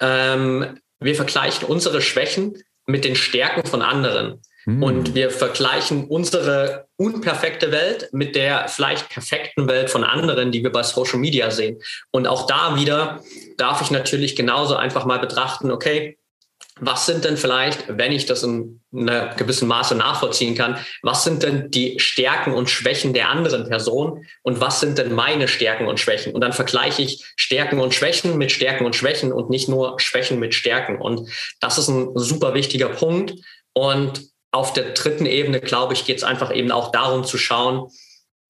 [0.00, 4.40] ähm, wir vergleichen unsere Schwächen mit den Stärken von anderen.
[4.64, 4.82] Hm.
[4.82, 10.72] Und wir vergleichen unsere unperfekte Welt mit der vielleicht perfekten Welt von anderen, die wir
[10.72, 11.80] bei Social Media sehen.
[12.10, 13.22] Und auch da wieder
[13.56, 16.18] darf ich natürlich genauso einfach mal betrachten, okay,
[16.80, 21.42] was sind denn vielleicht, wenn ich das in einer gewissen Maße nachvollziehen kann, was sind
[21.42, 26.00] denn die Stärken und Schwächen der anderen Person und was sind denn meine Stärken und
[26.00, 26.34] Schwächen?
[26.34, 30.38] Und dann vergleiche ich Stärken und Schwächen mit Stärken und Schwächen und nicht nur Schwächen
[30.38, 31.00] mit Stärken.
[31.00, 31.28] Und
[31.60, 33.34] das ist ein super wichtiger Punkt.
[33.72, 37.92] Und auf der dritten Ebene, glaube ich, geht es einfach eben auch darum zu schauen,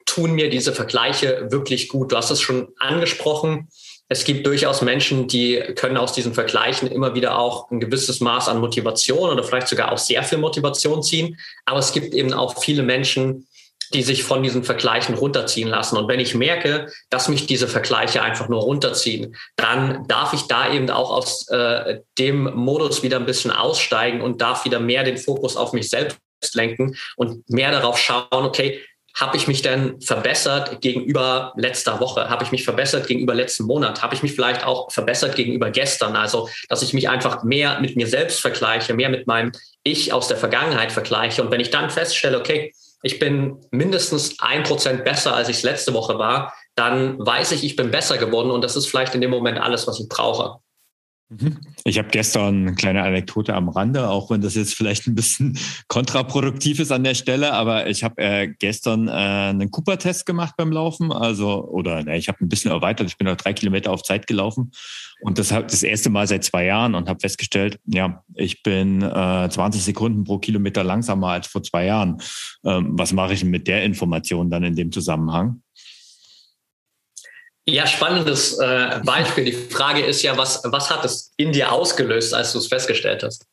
[0.07, 2.13] tun mir diese Vergleiche wirklich gut?
[2.13, 3.69] Du hast es schon angesprochen.
[4.09, 8.49] Es gibt durchaus Menschen, die können aus diesen Vergleichen immer wieder auch ein gewisses Maß
[8.49, 11.39] an Motivation oder vielleicht sogar auch sehr viel Motivation ziehen.
[11.67, 13.47] Aber es gibt eben auch viele Menschen,
[13.95, 15.97] die sich von diesen Vergleichen runterziehen lassen.
[15.97, 20.73] Und wenn ich merke, dass mich diese Vergleiche einfach nur runterziehen, dann darf ich da
[20.73, 25.17] eben auch aus äh, dem Modus wieder ein bisschen aussteigen und darf wieder mehr den
[25.17, 26.19] Fokus auf mich selbst
[26.53, 28.81] lenken und mehr darauf schauen, okay,
[29.19, 32.31] habe ich mich denn verbessert gegenüber letzter Woche?
[32.31, 34.01] Habe ich mich verbessert gegenüber letzten Monat?
[34.01, 36.15] Habe ich mich vielleicht auch verbessert gegenüber gestern?
[36.15, 39.51] Also, dass ich mich einfach mehr mit mir selbst vergleiche, mehr mit meinem
[39.83, 41.43] Ich aus der Vergangenheit vergleiche.
[41.43, 42.73] Und wenn ich dann feststelle, okay,
[43.03, 47.65] ich bin mindestens ein Prozent besser, als ich es letzte Woche war, dann weiß ich,
[47.65, 50.61] ich bin besser geworden und das ist vielleicht in dem Moment alles, was ich brauche.
[51.31, 51.59] Mhm.
[51.85, 55.59] Ich habe gestern eine kleine Anekdote am Rande, auch wenn das jetzt vielleicht ein bisschen
[55.89, 60.73] kontraproduktiv ist an der Stelle, aber ich habe äh, gestern äh, einen Cooper-Test gemacht beim
[60.73, 64.03] Laufen, also oder ne, ich habe ein bisschen erweitert, ich bin noch drei Kilometer auf
[64.03, 64.73] Zeit gelaufen
[65.21, 69.49] und das das erste Mal seit zwei Jahren und habe festgestellt, ja, ich bin äh,
[69.51, 72.23] 20 Sekunden pro Kilometer langsamer als vor zwei Jahren.
[72.65, 75.61] Ähm, was mache ich mit der Information dann in dem Zusammenhang?
[77.71, 79.45] Ja, spannendes äh, Beispiel.
[79.45, 83.23] Die Frage ist ja, was, was hat es in dir ausgelöst, als du es festgestellt
[83.23, 83.47] hast?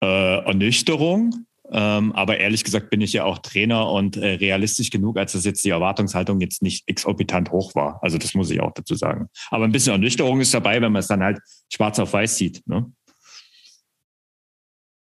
[0.00, 1.44] Äh, Ernüchterung.
[1.68, 5.44] Ähm, aber ehrlich gesagt bin ich ja auch Trainer und äh, realistisch genug, als dass
[5.44, 7.98] jetzt die Erwartungshaltung jetzt nicht exorbitant hoch war.
[8.00, 9.28] Also das muss ich auch dazu sagen.
[9.50, 11.40] Aber ein bisschen Ernüchterung ist dabei, wenn man es dann halt
[11.72, 12.64] schwarz auf weiß sieht.
[12.68, 12.92] Ne?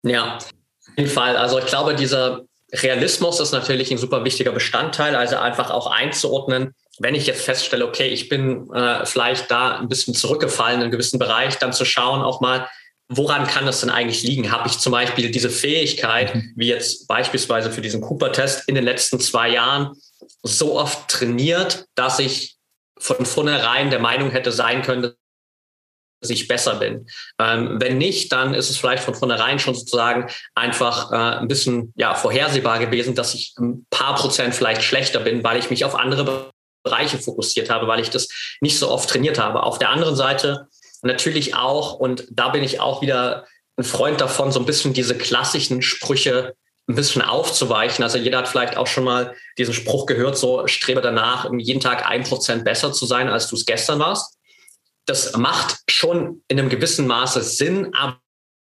[0.04, 0.52] Ja, auf
[0.96, 1.36] jeden Fall.
[1.36, 6.76] Also ich glaube, dieser Realismus ist natürlich ein super wichtiger Bestandteil, also einfach auch einzuordnen,
[6.99, 10.91] wenn ich jetzt feststelle, okay, ich bin äh, vielleicht da ein bisschen zurückgefallen in einem
[10.91, 12.70] gewissen Bereich, dann zu schauen auch mal,
[13.07, 14.51] woran kann das denn eigentlich liegen?
[14.51, 16.53] Habe ich zum Beispiel diese Fähigkeit, mhm.
[16.55, 19.95] wie jetzt beispielsweise für diesen Cooper-Test in den letzten zwei Jahren,
[20.43, 22.57] so oft trainiert, dass ich
[22.97, 25.13] von vornherein der Meinung hätte sein können,
[26.22, 27.07] dass ich besser bin.
[27.39, 31.93] Ähm, wenn nicht, dann ist es vielleicht von vornherein schon sozusagen einfach äh, ein bisschen
[31.95, 35.95] ja, vorhersehbar gewesen, dass ich ein paar Prozent vielleicht schlechter bin, weil ich mich auf
[35.95, 36.51] andere
[36.84, 38.28] Bereiche fokussiert habe, weil ich das
[38.61, 39.63] nicht so oft trainiert habe.
[39.63, 40.67] Auf der anderen Seite
[41.01, 43.45] natürlich auch, und da bin ich auch wieder
[43.78, 46.55] ein Freund davon, so ein bisschen diese klassischen Sprüche
[46.89, 48.03] ein bisschen aufzuweichen.
[48.03, 52.05] Also jeder hat vielleicht auch schon mal diesen Spruch gehört, so strebe danach, jeden Tag
[52.09, 54.39] ein Prozent besser zu sein, als du es gestern warst.
[55.10, 58.20] Das macht schon in einem gewissen Maße Sinn, aber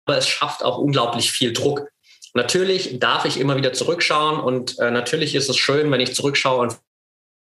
[0.08, 1.90] es schafft auch unglaublich viel Druck.
[2.34, 6.62] Natürlich darf ich immer wieder zurückschauen und äh, natürlich ist es schön, wenn ich zurückschaue
[6.62, 6.80] und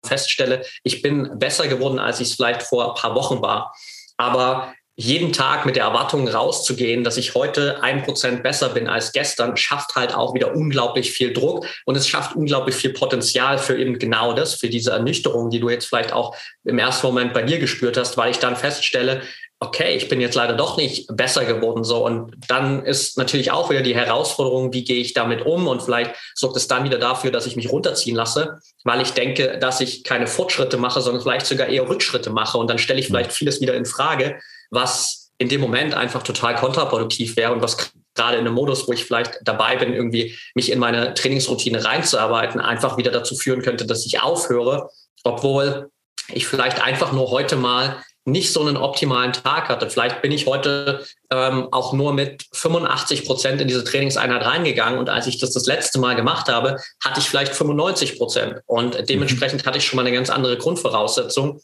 [0.07, 3.74] feststelle, ich bin besser geworden, als ich es vielleicht vor ein paar Wochen war.
[4.16, 9.13] Aber jeden Tag mit der Erwartung rauszugehen, dass ich heute ein Prozent besser bin als
[9.13, 13.79] gestern, schafft halt auch wieder unglaublich viel Druck und es schafft unglaublich viel Potenzial für
[13.79, 17.41] eben genau das, für diese Ernüchterung, die du jetzt vielleicht auch im ersten Moment bei
[17.41, 19.23] dir gespürt hast, weil ich dann feststelle,
[19.59, 22.05] okay, ich bin jetzt leider doch nicht besser geworden so.
[22.05, 25.67] Und dann ist natürlich auch wieder die Herausforderung, wie gehe ich damit um?
[25.67, 29.59] Und vielleicht sorgt es dann wieder dafür, dass ich mich runterziehen lasse, weil ich denke,
[29.59, 32.57] dass ich keine Fortschritte mache, sondern vielleicht sogar eher Rückschritte mache.
[32.59, 34.39] Und dann stelle ich vielleicht vieles wieder in Frage,
[34.71, 38.93] was in dem Moment einfach total kontraproduktiv wäre und was gerade in einem Modus, wo
[38.93, 43.87] ich vielleicht dabei bin, irgendwie mich in meine Trainingsroutine reinzuarbeiten, einfach wieder dazu führen könnte,
[43.87, 44.91] dass ich aufhöre,
[45.25, 45.91] obwohl
[46.33, 49.89] ich vielleicht einfach nur heute mal nicht so einen optimalen Tag hatte.
[49.89, 55.09] Vielleicht bin ich heute ähm, auch nur mit 85 Prozent in diese Trainingseinheit reingegangen und
[55.09, 59.64] als ich das das letzte Mal gemacht habe, hatte ich vielleicht 95 Prozent und dementsprechend
[59.64, 61.61] hatte ich schon mal eine ganz andere Grundvoraussetzung.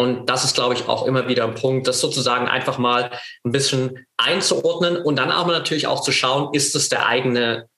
[0.00, 3.10] Und das ist, glaube ich, auch immer wieder ein Punkt, das sozusagen einfach mal
[3.44, 7.68] ein bisschen einzuordnen und dann aber natürlich auch zu schauen, ist es der eigene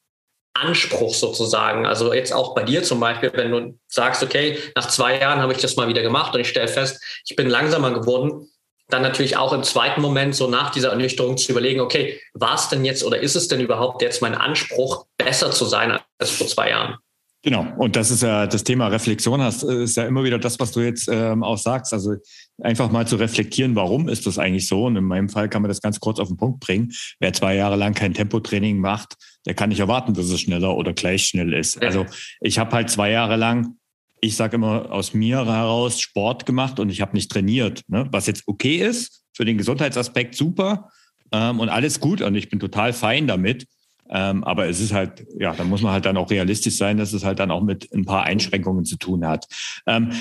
[0.55, 1.85] Anspruch sozusagen.
[1.85, 5.53] Also jetzt auch bei dir zum Beispiel, wenn du sagst, okay, nach zwei Jahren habe
[5.53, 8.49] ich das mal wieder gemacht und ich stelle fest, ich bin langsamer geworden,
[8.89, 12.69] dann natürlich auch im zweiten Moment so nach dieser Ernüchterung zu überlegen, okay, war es
[12.69, 16.47] denn jetzt oder ist es denn überhaupt jetzt mein Anspruch, besser zu sein als vor
[16.47, 16.99] zwei Jahren?
[17.45, 20.71] Genau, und das ist ja das Thema Reflexion, das ist ja immer wieder das, was
[20.71, 21.93] du jetzt ähm, auch sagst.
[21.93, 22.15] Also
[22.63, 24.85] einfach mal zu reflektieren, warum ist das eigentlich so?
[24.85, 26.93] Und in meinem Fall kann man das ganz kurz auf den Punkt bringen.
[27.19, 30.93] Wer zwei Jahre lang kein Tempotraining macht, der kann nicht erwarten, dass es schneller oder
[30.93, 31.83] gleich schnell ist.
[31.83, 32.07] Also
[32.41, 33.77] ich habe halt zwei Jahre lang,
[34.21, 38.07] ich sage immer aus mir heraus, Sport gemacht und ich habe nicht trainiert, ne?
[38.13, 40.91] was jetzt okay ist, für den Gesundheitsaspekt super
[41.33, 43.67] ähm, und alles gut und ich bin total fein damit.
[44.13, 47.13] Ähm, aber es ist halt, ja, da muss man halt dann auch realistisch sein, dass
[47.13, 49.47] es halt dann auch mit ein paar Einschränkungen zu tun hat.
[49.87, 50.13] Ähm,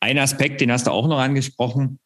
[0.00, 1.98] ein Aspekt, den hast du auch noch angesprochen,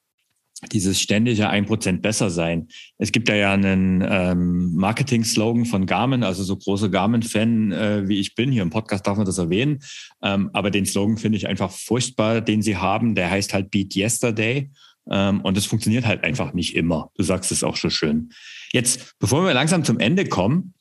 [0.72, 2.68] dieses ständige ein Prozent besser sein.
[2.98, 8.18] Es gibt da ja einen ähm, Marketing-Slogan von Garmin, also so große Garmin-Fan äh, wie
[8.18, 8.50] ich bin.
[8.50, 9.78] Hier im Podcast darf man das erwähnen.
[10.22, 13.14] Ähm, aber den Slogan finde ich einfach furchtbar, den sie haben.
[13.14, 14.70] Der heißt halt Beat Yesterday.
[15.10, 17.10] Ähm, und es funktioniert halt einfach nicht immer.
[17.16, 18.30] Du sagst es auch schon schön.
[18.72, 20.74] Jetzt, bevor wir langsam zum Ende kommen,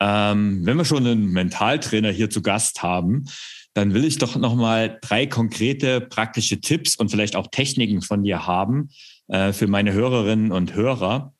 [0.00, 3.24] ähm, wenn wir schon einen Mentaltrainer hier zu Gast haben,
[3.74, 8.46] dann will ich doch nochmal drei konkrete praktische Tipps und vielleicht auch Techniken von dir
[8.46, 8.90] haben
[9.28, 11.34] äh, für meine Hörerinnen und Hörer,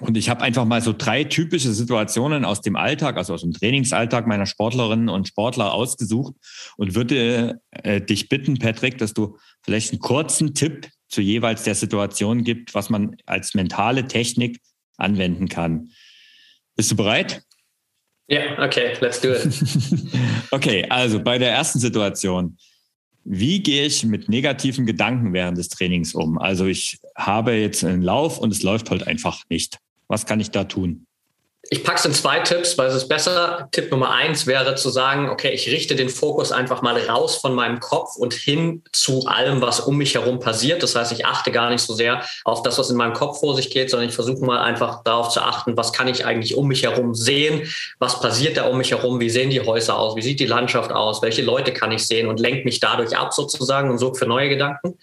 [0.00, 3.52] Und ich habe einfach mal so drei typische Situationen aus dem Alltag, also aus dem
[3.52, 6.34] Trainingsalltag meiner Sportlerinnen und Sportler ausgesucht
[6.78, 11.74] und würde äh, dich bitten, Patrick, dass du vielleicht einen kurzen Tipp zu jeweils der
[11.74, 14.60] Situation gibt, was man als mentale Technik
[14.96, 15.90] anwenden kann.
[16.74, 17.42] Bist du bereit?
[18.32, 19.46] Ja, okay, let's do it.
[20.52, 22.56] okay, also bei der ersten Situation.
[23.24, 26.38] Wie gehe ich mit negativen Gedanken während des Trainings um?
[26.38, 29.76] Also ich habe jetzt einen Lauf und es läuft halt einfach nicht.
[30.08, 31.06] Was kann ich da tun?
[31.70, 33.68] Ich packe es in zwei Tipps, weil es ist besser.
[33.70, 37.54] Tipp Nummer eins wäre zu sagen, okay, ich richte den Fokus einfach mal raus von
[37.54, 40.82] meinem Kopf und hin zu allem, was um mich herum passiert.
[40.82, 43.54] Das heißt, ich achte gar nicht so sehr auf das, was in meinem Kopf vor
[43.54, 46.66] sich geht, sondern ich versuche mal einfach darauf zu achten, was kann ich eigentlich um
[46.66, 50.22] mich herum sehen, was passiert da um mich herum, wie sehen die Häuser aus, wie
[50.22, 53.88] sieht die Landschaft aus, welche Leute kann ich sehen und lenke mich dadurch ab sozusagen
[53.88, 54.98] und sorge für neue Gedanken.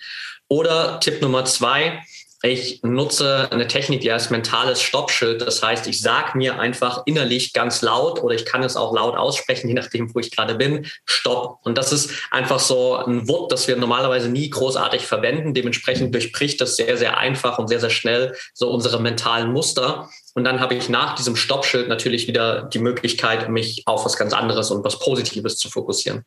[0.50, 2.02] Oder Tipp Nummer zwei,
[2.42, 5.42] ich nutze eine Technik, die heißt mentales Stoppschild.
[5.42, 9.18] Das heißt, ich sage mir einfach innerlich ganz laut oder ich kann es auch laut
[9.18, 11.60] aussprechen, je nachdem, wo ich gerade bin, Stopp.
[11.64, 15.54] Und das ist einfach so ein Wort, das wir normalerweise nie großartig verwenden.
[15.54, 20.10] Dementsprechend durchbricht das sehr, sehr einfach und sehr, sehr schnell so unsere mentalen Muster.
[20.34, 24.32] Und dann habe ich nach diesem Stoppschild natürlich wieder die Möglichkeit, mich auf was ganz
[24.32, 26.24] anderes und was Positives zu fokussieren.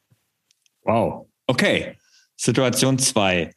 [0.82, 1.26] Wow.
[1.46, 1.96] Okay.
[2.36, 3.54] Situation zwei.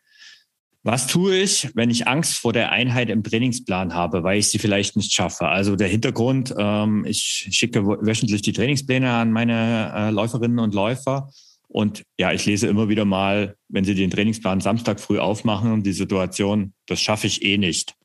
[0.87, 4.59] Was tue ich, wenn ich Angst vor der Einheit im Trainingsplan habe, weil ich sie
[4.59, 5.47] vielleicht nicht schaffe?
[5.47, 11.31] Also der Hintergrund, ähm, ich schicke wöchentlich die Trainingspläne an meine äh, Läuferinnen und Läufer.
[11.67, 15.91] Und ja, ich lese immer wieder mal, wenn sie den Trainingsplan Samstag früh aufmachen, die
[15.91, 17.95] Situation, das schaffe ich eh nicht.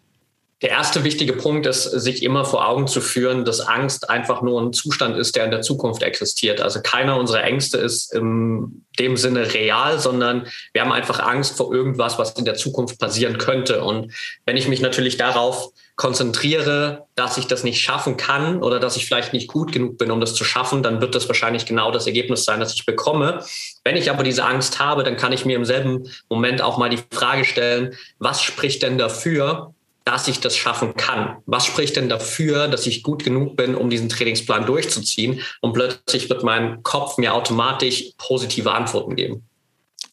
[0.62, 4.60] Der erste wichtige Punkt ist, sich immer vor Augen zu führen, dass Angst einfach nur
[4.60, 6.60] ein Zustand ist, der in der Zukunft existiert.
[6.60, 11.72] Also keiner unserer Ängste ist in dem Sinne real, sondern wir haben einfach Angst vor
[11.72, 13.82] irgendwas, was in der Zukunft passieren könnte.
[13.82, 14.12] Und
[14.44, 19.06] wenn ich mich natürlich darauf konzentriere, dass ich das nicht schaffen kann oder dass ich
[19.06, 22.06] vielleicht nicht gut genug bin, um das zu schaffen, dann wird das wahrscheinlich genau das
[22.06, 23.42] Ergebnis sein, das ich bekomme.
[23.82, 26.90] Wenn ich aber diese Angst habe, dann kann ich mir im selben Moment auch mal
[26.90, 29.74] die Frage stellen, was spricht denn dafür,
[30.04, 31.36] dass ich das schaffen kann.
[31.46, 35.40] Was spricht denn dafür, dass ich gut genug bin, um diesen Trainingsplan durchzuziehen?
[35.60, 39.44] Und plötzlich wird mein Kopf mir automatisch positive Antworten geben.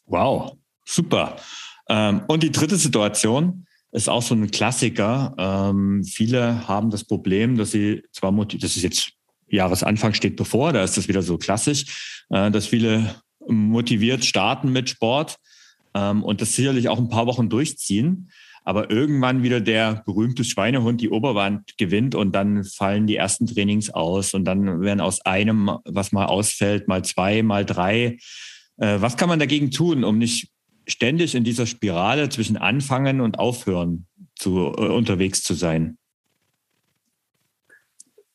[0.05, 0.53] Wow,
[0.85, 1.37] super.
[1.89, 5.33] Ähm, und die dritte Situation ist auch so ein Klassiker.
[5.37, 9.11] Ähm, viele haben das Problem, dass sie zwar, das ist jetzt
[9.49, 13.15] Jahresanfang steht bevor, da ist das wieder so klassisch, äh, dass viele
[13.47, 15.37] motiviert starten mit Sport
[15.93, 18.29] ähm, und das sicherlich auch ein paar Wochen durchziehen
[18.67, 23.89] aber irgendwann wieder der berühmte Schweinehund die Oberwand gewinnt und dann fallen die ersten Trainings
[23.91, 28.17] aus und dann werden aus einem, was mal ausfällt, mal zwei, mal drei.
[28.75, 30.49] Äh, was kann man dagegen tun, um nicht
[30.85, 34.05] ständig in dieser Spirale zwischen Anfangen und Aufhören
[34.35, 35.97] zu, äh, unterwegs zu sein?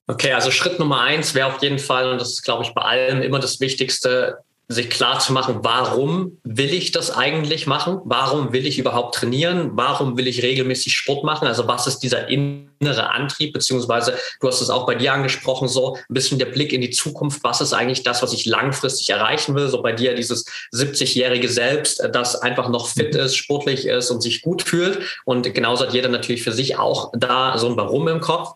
[0.07, 2.81] Okay, also Schritt Nummer eins wäre auf jeden Fall, und das ist, glaube ich, bei
[2.81, 4.39] allem immer das Wichtigste,
[4.69, 8.01] sich klar zu machen, warum will ich das eigentlich machen?
[8.05, 9.73] Warum will ich überhaupt trainieren?
[9.75, 11.47] Warum will ich regelmäßig Sport machen?
[11.47, 13.53] Also was ist dieser innere Antrieb?
[13.53, 16.91] Beziehungsweise, du hast es auch bei dir angesprochen, so ein bisschen der Blick in die
[16.91, 17.45] Zukunft.
[17.45, 19.69] Was ist eigentlich das, was ich langfristig erreichen will?
[19.69, 24.43] So bei dir dieses 70-jährige Selbst, das einfach noch fit ist, sportlich ist und sich
[24.43, 25.01] gut fühlt.
[25.25, 28.55] Und genauso hat jeder natürlich für sich auch da so ein Warum im Kopf.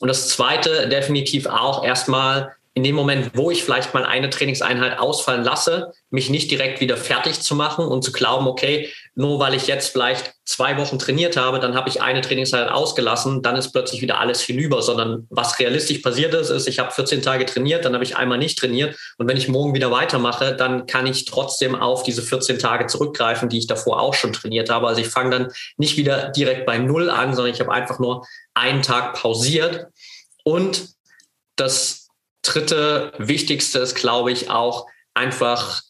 [0.00, 5.00] Und das zweite definitiv auch erstmal in dem Moment, wo ich vielleicht mal eine Trainingseinheit
[5.00, 9.54] ausfallen lasse, mich nicht direkt wieder fertig zu machen und zu glauben, okay, nur weil
[9.54, 13.72] ich jetzt vielleicht zwei Wochen trainiert habe, dann habe ich eine Trainingseinheit ausgelassen, dann ist
[13.72, 17.84] plötzlich wieder alles hinüber, sondern was realistisch passiert ist, ist, ich habe 14 Tage trainiert,
[17.84, 21.24] dann habe ich einmal nicht trainiert und wenn ich morgen wieder weitermache, dann kann ich
[21.24, 24.86] trotzdem auf diese 14 Tage zurückgreifen, die ich davor auch schon trainiert habe.
[24.86, 28.24] Also ich fange dann nicht wieder direkt bei Null an, sondern ich habe einfach nur
[28.54, 29.88] einen Tag pausiert
[30.44, 30.88] und
[31.56, 31.99] das
[32.42, 35.82] dritte Wichtigste ist, glaube ich, auch einfach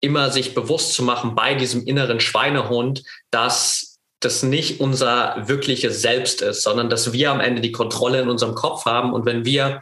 [0.00, 6.42] immer sich bewusst zu machen bei diesem inneren Schweinehund, dass das nicht unser wirkliches Selbst
[6.42, 9.12] ist, sondern dass wir am Ende die Kontrolle in unserem Kopf haben.
[9.12, 9.80] Und wenn wir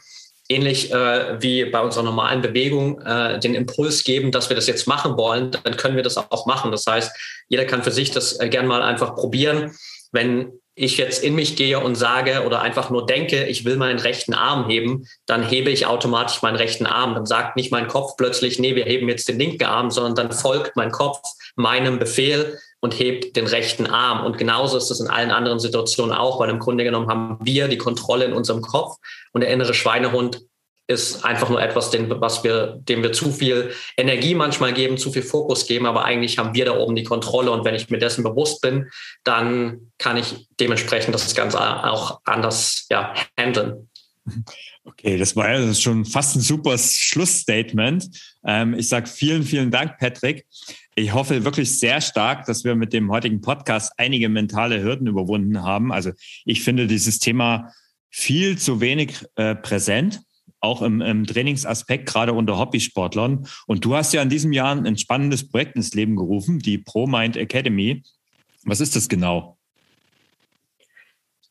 [0.49, 4.87] ähnlich äh, wie bei unserer normalen Bewegung äh, den Impuls geben, dass wir das jetzt
[4.87, 6.71] machen wollen, dann können wir das auch machen.
[6.71, 7.17] Das heißt,
[7.49, 9.75] jeder kann für sich das äh, gern mal einfach probieren.
[10.13, 13.99] Wenn ich jetzt in mich gehe und sage oder einfach nur denke, ich will meinen
[13.99, 17.15] rechten Arm heben, dann hebe ich automatisch meinen rechten Arm.
[17.15, 20.33] Dann sagt nicht mein Kopf plötzlich, nee, wir heben jetzt den linken Arm, sondern dann
[20.33, 21.19] folgt mein Kopf
[21.57, 24.27] meinem Befehl und hebt den rechten Arm.
[24.27, 27.69] Und genauso ist es in allen anderen Situationen auch, weil im Grunde genommen haben wir
[27.69, 28.99] die Kontrolle in unserem Kopf
[29.33, 30.43] und der innere Schweinehund
[30.89, 35.11] ist einfach nur etwas, den, was wir, dem wir zu viel Energie manchmal geben, zu
[35.13, 37.99] viel Fokus geben, aber eigentlich haben wir da oben die Kontrolle und wenn ich mir
[37.99, 38.89] dessen bewusst bin,
[39.25, 43.89] dann kann ich dementsprechend das Ganze auch anders ja, handeln.
[44.85, 48.09] Okay, das war ja schon fast ein super Schlussstatement.
[48.45, 50.47] Ähm, ich sage vielen, vielen Dank, Patrick.
[50.95, 55.63] Ich hoffe wirklich sehr stark, dass wir mit dem heutigen Podcast einige mentale Hürden überwunden
[55.63, 55.93] haben.
[55.93, 56.13] Also
[56.45, 57.73] ich finde dieses Thema
[58.11, 60.21] viel zu wenig äh, präsent,
[60.67, 63.47] auch im, im Trainingsaspekt, gerade unter Hobbysportlern.
[63.67, 67.37] Und du hast ja in diesem Jahr ein spannendes Projekt ins Leben gerufen, die ProMind
[67.37, 68.03] Academy.
[68.65, 69.57] Was ist das genau?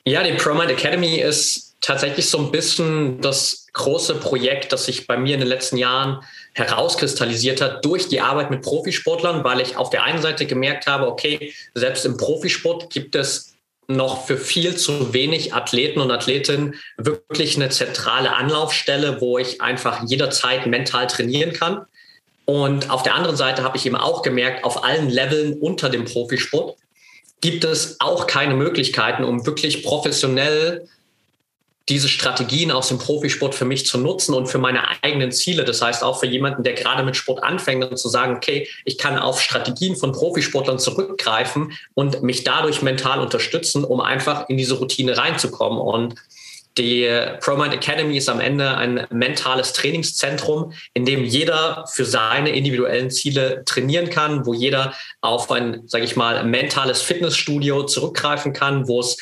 [0.06, 5.18] Ja, die ProMind Academy ist tatsächlich so ein bisschen das große Projekt, das sich bei
[5.18, 6.22] mir in den letzten Jahren
[6.54, 11.08] herauskristallisiert hat durch die Arbeit mit Profisportlern, weil ich auf der einen Seite gemerkt habe,
[11.08, 13.55] okay, selbst im Profisport gibt es
[13.88, 20.04] noch für viel zu wenig Athleten und Athletinnen wirklich eine zentrale Anlaufstelle, wo ich einfach
[20.08, 21.86] jederzeit mental trainieren kann.
[22.46, 26.06] Und auf der anderen Seite habe ich eben auch gemerkt, auf allen Leveln unter dem
[26.06, 26.78] Profisport
[27.42, 30.88] gibt es auch keine Möglichkeiten, um wirklich professionell
[31.88, 35.66] diese Strategien aus dem Profisport für mich zu nutzen und für meine eigenen Ziele.
[35.66, 38.98] Das heißt auch für jemanden, der gerade mit Sport anfängt und zu sagen, okay, ich
[38.98, 44.76] kann auf Strategien von Profisportlern zurückgreifen und mich dadurch mental unterstützen, um einfach in diese
[44.76, 45.80] Routine reinzukommen.
[45.80, 46.16] Und
[46.78, 47.08] die
[47.40, 53.64] ProMind Academy ist am Ende ein mentales Trainingszentrum, in dem jeder für seine individuellen Ziele
[53.64, 59.18] trainieren kann, wo jeder auf ein, sage ich mal, mentales Fitnessstudio zurückgreifen kann, wo es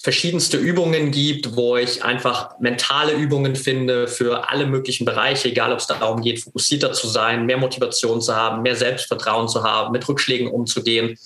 [0.00, 5.80] verschiedenste Übungen gibt, wo ich einfach mentale Übungen finde für alle möglichen Bereiche, egal ob
[5.80, 10.08] es darum geht, fokussierter zu sein, mehr Motivation zu haben, mehr Selbstvertrauen zu haben, mit
[10.08, 11.18] Rückschlägen umzugehen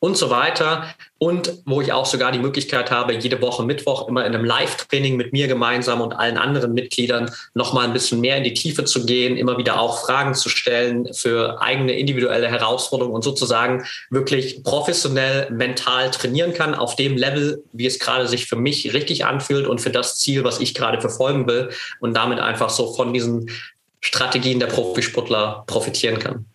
[0.00, 0.94] und so weiter.
[1.18, 5.16] Und wo ich auch sogar die Möglichkeit habe, jede Woche Mittwoch immer in einem Live-Training
[5.16, 9.04] mit mir gemeinsam und allen anderen Mitgliedern nochmal ein bisschen mehr in die Tiefe zu
[9.04, 15.50] gehen, immer wieder auch Fragen zu stellen für eigene individuelle Herausforderungen und sozusagen wirklich professionell
[15.50, 19.82] mental trainieren kann auf dem Level, wie es gerade sich für mich richtig anfühlt und
[19.82, 21.68] für das Ziel, was ich gerade verfolgen will
[22.00, 23.50] und damit einfach so von diesen
[24.00, 26.46] Strategien der Profisportler profitieren kann.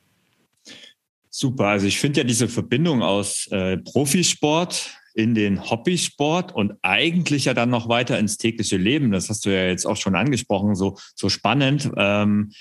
[1.38, 7.44] Super, also ich finde ja diese Verbindung aus äh, Profisport in den Hobbysport und eigentlich
[7.44, 10.76] ja dann noch weiter ins tägliche Leben, das hast du ja jetzt auch schon angesprochen,
[10.76, 12.54] so, so spannend, ähm,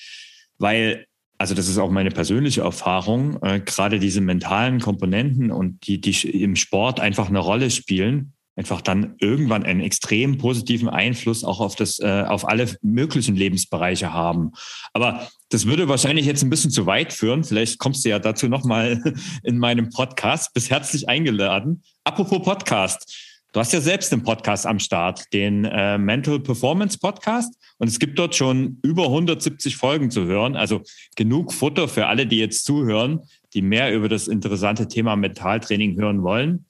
[0.58, 1.06] weil,
[1.38, 6.42] also das ist auch meine persönliche Erfahrung, äh, gerade diese mentalen Komponenten und die, die
[6.42, 11.74] im Sport einfach eine Rolle spielen, einfach dann irgendwann einen extrem positiven Einfluss auch auf
[11.74, 14.52] das, äh, auf alle möglichen Lebensbereiche haben.
[14.92, 17.44] Aber das würde wahrscheinlich jetzt ein bisschen zu weit führen.
[17.44, 19.02] Vielleicht kommst du ja dazu nochmal
[19.42, 20.54] in meinem Podcast.
[20.54, 21.82] Bist herzlich eingeladen.
[22.04, 23.32] Apropos Podcast.
[23.52, 27.54] Du hast ja selbst einen Podcast am Start, den äh, Mental Performance Podcast.
[27.78, 30.56] Und es gibt dort schon über 170 Folgen zu hören.
[30.56, 30.82] Also
[31.14, 33.20] genug Futter für alle, die jetzt zuhören,
[33.54, 36.66] die mehr über das interessante Thema Mentaltraining hören wollen.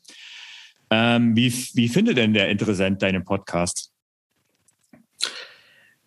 [0.96, 3.90] Ähm, wie, wie findet denn der Interessent deinen Podcast?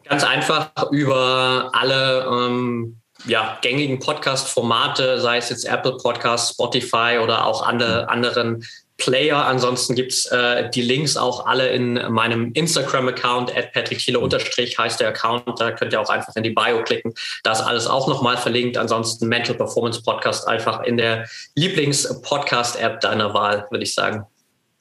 [0.05, 7.45] Ganz einfach über alle ähm, ja, gängigen Podcast-Formate, sei es jetzt Apple Podcasts, Spotify oder
[7.45, 8.63] auch andere, anderen
[8.95, 9.45] Player.
[9.45, 15.09] Ansonsten gibt es äh, die Links auch alle in meinem Instagram-Account, at unterstrich heißt der
[15.09, 15.59] Account.
[15.59, 17.13] Da könnt ihr auch einfach in die Bio klicken.
[17.43, 18.77] Da ist alles auch nochmal verlinkt.
[18.77, 24.25] Ansonsten Mental Performance Podcast einfach in der Lieblings-Podcast-App deiner Wahl, würde ich sagen.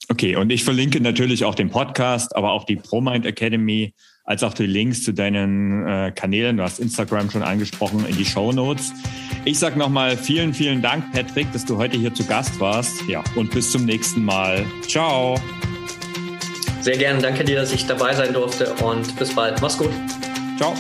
[0.09, 3.93] Okay, und ich verlinke natürlich auch den Podcast, aber auch die ProMind Academy,
[4.25, 6.57] als auch die Links zu deinen äh, Kanälen.
[6.57, 8.93] Du hast Instagram schon angesprochen in die Show Notes.
[9.45, 12.93] Ich sage nochmal vielen, vielen Dank, Patrick, dass du heute hier zu Gast warst.
[13.09, 14.65] Ja, und bis zum nächsten Mal.
[14.87, 15.41] Ciao.
[16.81, 17.21] Sehr gerne.
[17.21, 19.61] Danke dir, dass ich dabei sein durfte und bis bald.
[19.61, 19.91] Mach's gut.
[20.57, 20.75] Ciao.